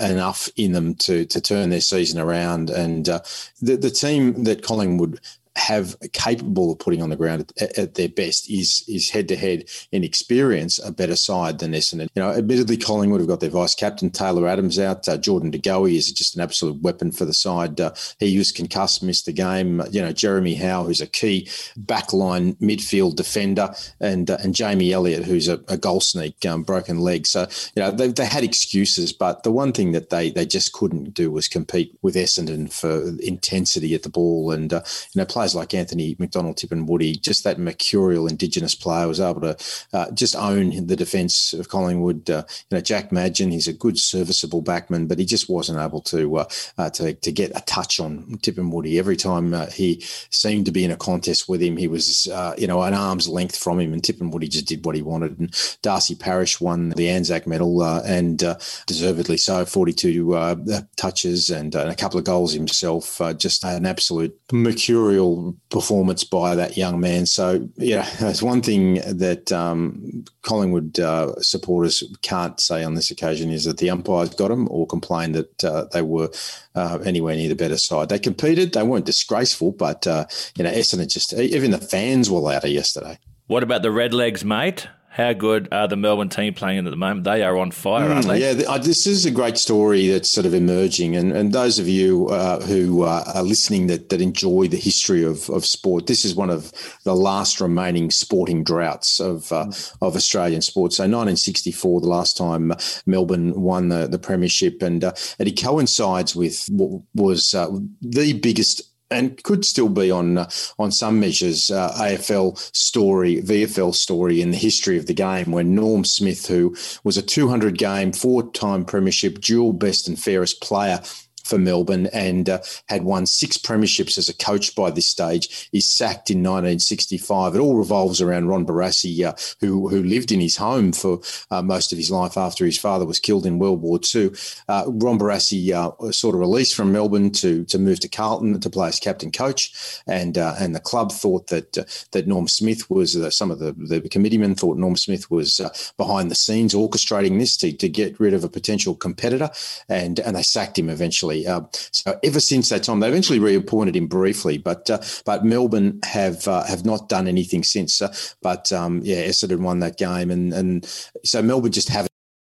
enough 0.00 0.48
in 0.56 0.72
them 0.72 0.94
to 0.96 1.27
to 1.30 1.40
turn 1.40 1.70
their 1.70 1.80
season 1.80 2.20
around. 2.20 2.70
And 2.70 3.08
uh, 3.08 3.20
the 3.60 3.76
the 3.76 3.90
team 3.90 4.44
that 4.44 4.62
Collingwood 4.62 5.20
have 5.58 5.96
capable 6.12 6.72
of 6.72 6.78
putting 6.78 7.02
on 7.02 7.10
the 7.10 7.16
ground 7.16 7.52
at, 7.60 7.78
at 7.78 7.94
their 7.94 8.08
best 8.08 8.50
is 8.50 8.84
is 8.88 9.10
head 9.10 9.28
to 9.28 9.36
head 9.36 9.64
in 9.92 10.04
experience 10.04 10.78
a 10.78 10.92
better 10.92 11.16
side 11.16 11.58
than 11.58 11.72
Essendon. 11.72 12.08
You 12.14 12.22
know, 12.22 12.30
admittedly, 12.30 12.76
Collingwood 12.76 13.20
have 13.20 13.28
got 13.28 13.40
their 13.40 13.50
vice 13.50 13.74
captain 13.74 14.10
Taylor 14.10 14.46
Adams 14.46 14.78
out. 14.78 15.08
Uh, 15.08 15.16
Jordan 15.16 15.50
De 15.50 15.58
Goey 15.58 15.96
is 15.96 16.12
just 16.12 16.36
an 16.36 16.42
absolute 16.42 16.80
weapon 16.80 17.10
for 17.12 17.24
the 17.24 17.34
side. 17.34 17.80
Uh, 17.80 17.92
he 18.18 18.38
was 18.38 18.52
concussed, 18.52 19.02
missed 19.02 19.26
the 19.26 19.32
game. 19.32 19.82
You 19.90 20.00
know, 20.00 20.12
Jeremy 20.12 20.54
Howe, 20.54 20.84
who's 20.84 21.00
a 21.00 21.06
key 21.06 21.48
backline 21.78 22.56
midfield 22.56 23.16
defender, 23.16 23.74
and 24.00 24.30
uh, 24.30 24.38
and 24.40 24.54
Jamie 24.54 24.92
Elliott, 24.92 25.24
who's 25.24 25.48
a, 25.48 25.60
a 25.68 25.76
goal 25.76 26.00
sneak, 26.00 26.44
um, 26.46 26.62
broken 26.62 27.00
leg. 27.00 27.26
So 27.26 27.48
you 27.74 27.82
know 27.82 27.90
they, 27.90 28.08
they 28.08 28.26
had 28.26 28.44
excuses, 28.44 29.12
but 29.12 29.42
the 29.42 29.52
one 29.52 29.72
thing 29.72 29.92
that 29.92 30.10
they 30.10 30.30
they 30.30 30.46
just 30.46 30.72
couldn't 30.72 31.14
do 31.14 31.30
was 31.30 31.48
compete 31.48 31.98
with 32.02 32.14
Essendon 32.14 32.72
for 32.72 33.08
intensity 33.20 33.94
at 33.94 34.02
the 34.02 34.08
ball, 34.08 34.50
and 34.50 34.72
uh, 34.72 34.82
you 35.12 35.20
know 35.20 35.26
players 35.26 35.47
guys 35.48 35.54
like 35.54 35.72
Anthony 35.74 36.14
McDonald-Tipungwuti, 36.18 37.22
just 37.22 37.44
that 37.44 37.58
mercurial 37.58 38.26
Indigenous 38.26 38.74
player, 38.74 39.08
was 39.08 39.20
able 39.20 39.40
to 39.40 39.56
uh, 39.92 40.10
just 40.12 40.36
own 40.36 40.86
the 40.86 40.96
defence 40.96 41.54
of 41.54 41.68
Collingwood. 41.68 42.28
Uh, 42.28 42.44
you 42.70 42.76
know, 42.76 42.80
Jack 42.80 43.10
Madgen, 43.10 43.50
he's 43.50 43.68
a 43.68 43.72
good, 43.72 43.98
serviceable 43.98 44.62
backman, 44.62 45.08
but 45.08 45.18
he 45.18 45.24
just 45.24 45.48
wasn't 45.48 45.78
able 45.78 46.02
to 46.02 46.38
uh, 46.38 46.48
uh 46.76 46.90
to, 46.90 47.14
to 47.14 47.32
get 47.32 47.50
a 47.56 47.62
touch 47.62 47.98
on 48.00 48.24
Tipungwuti. 48.42 48.98
Every 48.98 49.16
time 49.16 49.54
uh, 49.54 49.66
he 49.66 50.00
seemed 50.30 50.66
to 50.66 50.72
be 50.72 50.84
in 50.84 50.90
a 50.90 50.96
contest 50.96 51.48
with 51.48 51.62
him, 51.62 51.76
he 51.76 51.88
was 51.88 52.28
uh, 52.28 52.54
you 52.58 52.66
know 52.66 52.82
an 52.82 52.94
arm's 52.94 53.28
length 53.28 53.56
from 53.56 53.80
him, 53.80 53.92
and 53.92 54.02
Tipungwuti 54.02 54.50
just 54.50 54.66
did 54.66 54.84
what 54.84 54.96
he 54.96 55.02
wanted. 55.02 55.38
And 55.38 55.78
Darcy 55.82 56.14
Parish 56.14 56.60
won 56.60 56.90
the 56.90 57.08
Anzac 57.08 57.46
Medal 57.46 57.82
and 57.82 58.38
deservedly 58.86 59.38
so, 59.38 59.64
42 59.64 60.84
touches 60.96 61.50
and, 61.50 61.74
and, 61.74 61.90
a 61.90 61.94
couple 61.94 62.18
of 62.18 62.24
goals 62.24 62.52
himself. 62.52 63.20
just 63.38 63.64
an 63.64 63.86
absolute 63.86 64.38
mercurial 64.52 65.27
performance 65.70 66.24
by 66.24 66.54
that 66.54 66.76
young 66.76 67.00
man. 67.00 67.26
So, 67.26 67.68
yeah, 67.76 68.08
it's 68.20 68.42
one 68.42 68.62
thing 68.62 68.94
that 68.94 69.50
um, 69.52 70.24
Collingwood 70.42 70.98
uh, 70.98 71.40
supporters 71.40 72.02
can't 72.22 72.60
say 72.60 72.84
on 72.84 72.94
this 72.94 73.10
occasion 73.10 73.50
is 73.50 73.64
that 73.64 73.78
the 73.78 73.90
umpires 73.90 74.34
got 74.34 74.48
them 74.48 74.68
or 74.70 74.86
complain 74.86 75.32
that 75.32 75.64
uh, 75.64 75.86
they 75.92 76.02
were 76.02 76.30
uh, 76.74 76.98
anywhere 77.04 77.36
near 77.36 77.48
the 77.48 77.54
better 77.54 77.78
side. 77.78 78.08
They 78.08 78.18
competed, 78.18 78.72
they 78.72 78.82
weren't 78.82 79.06
disgraceful, 79.06 79.72
but, 79.72 80.06
uh, 80.06 80.26
you 80.56 80.64
know, 80.64 80.70
Essendon 80.70 81.12
just, 81.12 81.32
even 81.32 81.70
the 81.70 81.78
fans 81.78 82.30
were 82.30 82.40
louder 82.40 82.68
yesterday. 82.68 83.18
What 83.46 83.62
about 83.62 83.82
the 83.82 83.88
Redlegs, 83.88 84.44
mate? 84.44 84.88
How 85.18 85.32
good 85.32 85.66
are 85.72 85.88
the 85.88 85.96
Melbourne 85.96 86.28
team 86.28 86.54
playing 86.54 86.78
at 86.78 86.90
the 86.90 86.96
moment? 86.96 87.24
They 87.24 87.42
are 87.42 87.58
on 87.58 87.72
fire, 87.72 88.08
aren't 88.08 88.28
they? 88.28 88.40
Yeah, 88.40 88.78
this 88.78 89.04
is 89.04 89.26
a 89.26 89.32
great 89.32 89.58
story 89.58 90.06
that's 90.06 90.30
sort 90.30 90.46
of 90.46 90.54
emerging. 90.54 91.16
And, 91.16 91.32
and 91.32 91.52
those 91.52 91.80
of 91.80 91.88
you 91.88 92.28
uh, 92.28 92.60
who 92.60 93.02
uh, 93.02 93.24
are 93.34 93.42
listening 93.42 93.88
that, 93.88 94.10
that 94.10 94.20
enjoy 94.20 94.68
the 94.68 94.76
history 94.76 95.24
of, 95.24 95.50
of 95.50 95.66
sport, 95.66 96.06
this 96.06 96.24
is 96.24 96.36
one 96.36 96.50
of 96.50 96.72
the 97.02 97.16
last 97.16 97.60
remaining 97.60 98.12
sporting 98.12 98.62
droughts 98.62 99.18
of 99.18 99.50
uh, 99.50 99.64
mm. 99.64 99.96
of 100.00 100.14
Australian 100.14 100.62
sport. 100.62 100.92
So 100.92 101.02
1964, 101.02 102.00
the 102.00 102.06
last 102.06 102.36
time 102.36 102.72
Melbourne 103.04 103.60
won 103.60 103.88
the, 103.88 104.06
the 104.06 104.20
premiership, 104.20 104.82
and, 104.82 105.02
uh, 105.02 105.14
and 105.40 105.48
it 105.48 105.60
coincides 105.60 106.36
with 106.36 106.68
what 106.70 107.02
was 107.16 107.54
uh, 107.54 107.68
the 108.00 108.34
biggest 108.34 108.87
and 109.10 109.42
could 109.42 109.64
still 109.64 109.88
be 109.88 110.10
on 110.10 110.38
uh, 110.38 110.50
on 110.78 110.92
some 110.92 111.20
measures 111.20 111.70
uh, 111.70 111.92
AFL 111.98 112.58
story, 112.74 113.42
VFL 113.42 113.94
story 113.94 114.40
in 114.40 114.50
the 114.50 114.56
history 114.56 114.96
of 114.98 115.06
the 115.06 115.14
game. 115.14 115.52
When 115.52 115.74
Norm 115.74 116.04
Smith, 116.04 116.46
who 116.46 116.76
was 117.04 117.16
a 117.16 117.22
200 117.22 117.78
game, 117.78 118.12
four 118.12 118.50
time 118.52 118.84
premiership, 118.84 119.40
dual 119.40 119.72
best 119.72 120.08
and 120.08 120.18
fairest 120.18 120.60
player 120.60 121.00
for 121.48 121.58
Melbourne 121.58 122.06
and 122.12 122.48
uh, 122.48 122.60
had 122.88 123.04
won 123.04 123.26
six 123.26 123.56
premierships 123.56 124.18
as 124.18 124.28
a 124.28 124.36
coach 124.36 124.74
by 124.74 124.90
this 124.90 125.06
stage. 125.06 125.68
He's 125.72 125.90
sacked 125.90 126.30
in 126.30 126.38
1965. 126.38 127.54
It 127.54 127.58
all 127.58 127.76
revolves 127.76 128.20
around 128.20 128.48
Ron 128.48 128.66
Barassi, 128.66 129.24
uh, 129.24 129.34
who 129.60 129.88
who 129.88 130.02
lived 130.02 130.32
in 130.32 130.40
his 130.40 130.56
home 130.56 130.92
for 130.92 131.20
uh, 131.50 131.62
most 131.62 131.92
of 131.92 131.98
his 131.98 132.10
life 132.10 132.36
after 132.36 132.64
his 132.64 132.78
father 132.78 133.06
was 133.06 133.18
killed 133.18 133.46
in 133.46 133.58
World 133.58 133.80
War 133.80 133.98
II. 134.14 134.30
Uh, 134.68 134.84
Ron 134.86 135.18
Barassi 135.18 135.72
uh, 135.72 136.12
sort 136.12 136.34
of 136.34 136.40
released 136.40 136.74
from 136.74 136.92
Melbourne 136.92 137.30
to 137.32 137.64
to 137.64 137.78
move 137.78 138.00
to 138.00 138.08
Carlton 138.08 138.60
to 138.60 138.70
play 138.70 138.88
as 138.88 139.00
captain 139.00 139.32
coach, 139.32 140.02
and 140.06 140.36
uh, 140.36 140.54
and 140.58 140.74
the 140.74 140.80
club 140.80 141.12
thought 141.12 141.48
that 141.48 141.72
that 142.12 142.26
Norm 142.26 142.48
Smith 142.48 142.90
was 142.90 143.16
some 143.34 143.50
of 143.50 143.58
the 143.58 143.72
the 143.72 144.08
committeemen 144.08 144.54
thought 144.54 144.78
Norm 144.78 144.96
Smith 144.96 145.30
was 145.30 145.60
behind 145.96 146.30
the 146.30 146.34
scenes 146.34 146.74
orchestrating 146.74 147.38
this 147.38 147.56
to, 147.56 147.72
to 147.72 147.88
get 147.88 148.18
rid 148.20 148.34
of 148.34 148.44
a 148.44 148.48
potential 148.48 148.94
competitor, 148.94 149.50
and 149.88 150.20
and 150.20 150.36
they 150.36 150.42
sacked 150.42 150.78
him 150.78 150.88
eventually. 150.88 151.37
Uh, 151.46 151.62
so 151.72 152.18
ever 152.22 152.40
since 152.40 152.68
that 152.68 152.82
time, 152.82 153.00
they 153.00 153.08
eventually 153.08 153.38
reappointed 153.38 153.96
him 153.96 154.06
briefly, 154.06 154.58
but 154.58 154.88
uh, 154.90 155.00
but 155.24 155.44
Melbourne 155.44 156.00
have 156.04 156.46
uh, 156.48 156.64
have 156.64 156.84
not 156.84 157.08
done 157.08 157.28
anything 157.28 157.62
since. 157.64 158.00
Uh, 158.00 158.14
but 158.42 158.72
um, 158.72 159.00
yeah, 159.02 159.24
Essendon 159.26 159.60
won 159.60 159.80
that 159.80 159.98
game, 159.98 160.30
and 160.30 160.52
and 160.52 160.86
so 161.24 161.42
Melbourne 161.42 161.72
just 161.72 161.88
haven't 161.88 162.08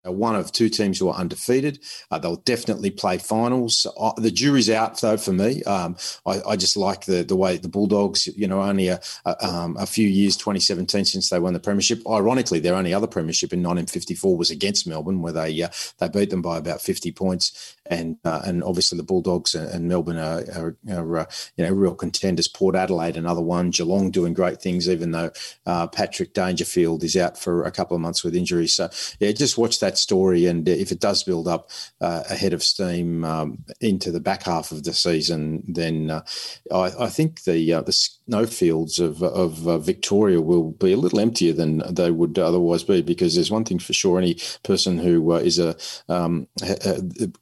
one 0.10 0.36
of 0.36 0.52
two 0.52 0.70
teams 0.70 0.98
who 0.98 1.10
are 1.10 1.16
undefeated. 1.16 1.80
Uh, 2.10 2.18
they'll 2.18 2.38
definitely 2.38 2.90
play 2.90 3.18
finals. 3.18 3.86
Uh, 4.00 4.14
the 4.18 4.32
jury's 4.32 4.70
out 4.70 5.00
though 5.00 5.18
for 5.18 5.34
me. 5.34 5.64
Um, 5.64 5.96
I, 6.26 6.42
I, 6.50 6.56
just 6.56 6.76
like 6.76 7.06
the 7.06 7.24
the 7.24 7.36
way 7.36 7.58
the 7.58 7.70
Bulldogs. 7.70 8.26
You 8.28 8.48
know, 8.48 8.62
only 8.62 8.88
a, 8.88 9.00
a, 9.26 9.46
um, 9.46 9.78
a, 9.78 9.86
few 9.86 10.08
years, 10.08 10.36
2017, 10.38 11.06
since 11.06 11.30
they 11.30 11.40
won 11.40 11.54
the 11.54 11.60
premiership. 11.60 12.02
Ironically, 12.10 12.60
their 12.60 12.76
only 12.76 12.94
other 12.94 13.08
premiership 13.08 13.54
in 13.54 13.60
1954 13.60 14.38
was 14.38 14.50
against 14.50 14.88
Melbourne, 14.88 15.22
where 15.22 15.34
they 15.34 15.62
uh, 15.62 15.70
they 16.00 16.10
beat 16.10 16.32
them 16.32 16.42
by 16.42 16.58
about 16.58 16.82
50 16.82 17.12
points. 17.12 17.78
And 17.92 18.18
uh, 18.24 18.42
and 18.46 18.64
obviously 18.64 18.98
the 18.98 19.04
Bulldogs 19.04 19.54
and, 19.54 19.90
Melbourne 19.90 20.18
are, 20.18 20.44
are, 20.56 20.78
are 20.90 21.18
uh, 21.18 21.26
you 21.58 21.66
know 21.66 21.74
real 21.74 21.94
contenders. 21.94 22.48
Port 22.48 22.74
Adelaide, 22.74 23.18
another 23.18 23.42
one. 23.42 23.70
Geelong 23.70 24.12
doing 24.12 24.34
great 24.34 24.62
things, 24.62 24.88
even 24.88 25.12
though 25.12 25.32
uh, 25.66 25.88
Patrick 25.88 26.34
Dangerfield 26.34 27.04
is 27.04 27.18
out 27.18 27.38
for 27.38 27.66
a 27.66 27.72
couple 27.72 27.96
of 27.96 28.02
months 28.02 28.24
with 28.24 28.34
injury. 28.34 28.68
So 28.68 28.90
yeah, 29.20 29.34
just 29.34 29.58
watch 29.58 29.82
that 29.82 29.98
story, 29.98 30.46
and 30.46 30.68
if 30.70 30.94
it 30.94 31.02
does 31.02 31.24
build 31.24 31.50
up 31.50 31.70
uh, 32.00 32.24
ahead 32.30 32.54
of 32.54 32.64
steam 32.64 33.26
um, 33.26 33.66
into 33.82 34.10
the 34.10 34.22
back 34.22 34.44
half 34.44 34.72
of 34.72 34.86
the 34.86 34.94
season, 34.94 35.64
then 35.68 36.10
uh, 36.10 36.24
I, 36.74 37.06
I, 37.06 37.10
think 37.10 37.44
the 37.44 37.74
uh, 37.74 37.82
the 38.32 38.38
snowfields 38.38 39.00
of 39.00 39.22
of 39.24 39.68
uh, 39.68 39.78
Victoria 39.78 40.42
will 40.42 40.72
be 40.72 40.94
a 40.94 40.98
little 40.98 41.20
emptier 41.20 41.54
than 41.54 41.84
they 41.90 42.12
would 42.12 42.40
otherwise 42.40 42.84
be. 42.84 43.02
Because 43.02 43.36
there's 43.36 43.52
one 43.52 43.66
thing 43.66 43.80
for 43.80 43.94
sure: 43.94 44.18
any 44.18 44.38
person 44.64 44.98
who 44.98 45.34
uh, 45.34 45.38
is 45.38 45.60
a, 45.60 45.76
um, 46.10 46.48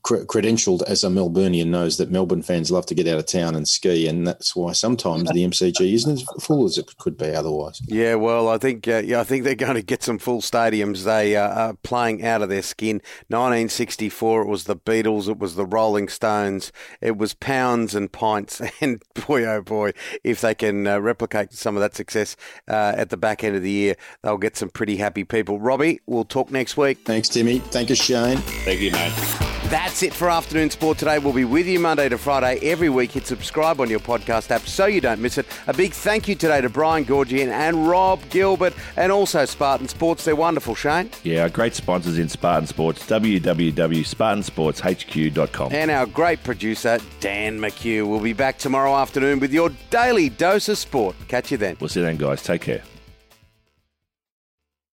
credentialed 0.04 0.84
as 0.84 1.04
a 1.04 1.08
Melburnian 1.08 1.68
knows 1.68 1.98
that 1.98 2.12
Melbourne 2.12 2.42
fans 2.42 2.72
love 2.72 2.86
to 2.88 2.96
get 2.96 3.08
out 3.08 3.20
of 3.20 3.26
town 3.26 3.56
and 3.56 3.68
ski, 3.68 4.08
and 4.08 4.28
that's 4.28 4.56
why 4.56 4.74
sometimes 4.74 5.30
the 5.32 5.46
MCG 5.46 5.94
isn't 5.94 6.12
as 6.12 6.44
full 6.44 6.66
as 6.66 6.78
it 6.78 6.98
could 6.98 7.18
be 7.18 7.34
otherwise. 7.34 7.82
Yeah, 7.88 8.16
well, 8.16 8.50
I 8.50 8.58
think 8.58 8.88
uh, 8.88 9.02
yeah, 9.06 9.20
I 9.20 9.24
think 9.24 9.44
they're 9.44 9.56
going 9.56 9.76
to 9.76 9.82
get 9.82 10.04
some 10.04 10.20
full 10.20 10.42
stadiums. 10.42 11.04
They 11.04 11.36
are 11.36 11.74
playing 11.84 12.26
out 12.26 12.42
of 12.42 12.50
their 12.50 12.62
skin. 12.62 13.02
1964, 13.28 14.42
it 14.42 14.48
was 14.48 14.64
the 14.66 14.76
Beatles, 14.76 15.30
it 15.30 15.38
was 15.38 15.56
the 15.56 15.66
Rolling 15.66 16.10
Stones, 16.10 16.72
it 17.02 17.18
was 17.18 17.34
pounds 17.34 17.96
and 17.96 18.12
pints. 18.12 18.62
And 18.82 19.04
boy, 19.28 19.46
oh 19.46 19.62
boy, 19.62 19.92
if 20.24 20.40
they 20.40 20.56
can 20.56 20.79
uh, 20.88 21.00
replicate 21.00 21.54
some 21.54 21.76
of 21.76 21.82
that 21.82 21.96
success 21.96 22.36
uh, 22.68 22.94
at 22.96 23.10
the 23.10 23.18
back 23.18 23.44
end 23.44 23.56
of 23.56 23.64
the 23.64 23.72
year, 23.72 23.96
they'll 24.24 24.38
get 24.38 24.58
some 24.58 24.70
pretty 24.70 24.98
happy 24.98 25.24
people. 25.24 25.60
Robbie, 25.60 26.00
we'll 26.06 26.26
talk 26.26 26.52
next 26.52 26.78
week. 26.78 27.00
Thanks, 27.06 27.30
Timmy. 27.30 27.60
Thank 27.60 27.90
you, 27.90 27.96
Shane. 27.96 28.38
Thank 28.38 28.80
you, 28.82 28.92
mate. 28.92 29.49
That's 29.70 30.02
it 30.02 30.16
for 30.16 30.32
Afternoon 30.32 30.72
Sport 30.72 30.98
today. 30.98 31.20
We'll 31.20 31.32
be 31.32 31.46
with 31.46 31.68
you 31.68 31.80
Monday 31.80 32.10
to 32.10 32.18
Friday 32.18 32.58
every 32.64 32.90
week. 32.90 33.12
Hit 33.12 33.28
subscribe 33.28 33.80
on 33.80 33.88
your 33.88 34.00
podcast 34.00 34.50
app 34.50 34.62
so 34.62 34.88
you 34.88 35.00
don't 35.00 35.22
miss 35.22 35.38
it. 35.38 35.46
A 35.68 35.74
big 35.74 35.94
thank 35.94 36.28
you 36.28 36.34
today 36.34 36.60
to 36.60 36.70
Brian 36.70 37.06
Goorjian 37.06 37.50
and 37.50 37.88
Rob 37.88 38.20
Gilbert 38.32 38.74
and 38.98 39.12
also 39.12 39.46
Spartan 39.46 39.88
Sports. 39.88 40.26
They're 40.26 40.36
wonderful, 40.36 40.74
Shane. 40.74 41.12
Yeah, 41.24 41.44
our 41.44 41.50
great 41.50 41.76
sponsors 41.76 42.18
in 42.18 42.30
Spartan 42.30 42.66
Sports, 42.66 43.06
www.spartansportshq.com. 43.06 45.72
And 45.72 45.92
our 45.92 46.08
great 46.08 46.44
producer, 46.44 46.98
Dan 47.20 47.60
McHugh. 47.60 48.08
We'll 48.08 48.22
be 48.22 48.34
back 48.34 48.58
tomorrow 48.58 48.96
afternoon 48.96 49.40
with 49.40 49.54
your 49.54 49.70
daily 49.92 50.30
dose 50.30 50.68
of 50.68 50.80
sport. 50.80 51.16
Catch 51.28 51.52
you 51.52 51.58
then. 51.58 51.78
We'll 51.80 51.90
see 51.90 52.00
you 52.00 52.08
then, 52.08 52.18
guys. 52.18 52.42
Take 52.42 52.62
care. 52.62 52.82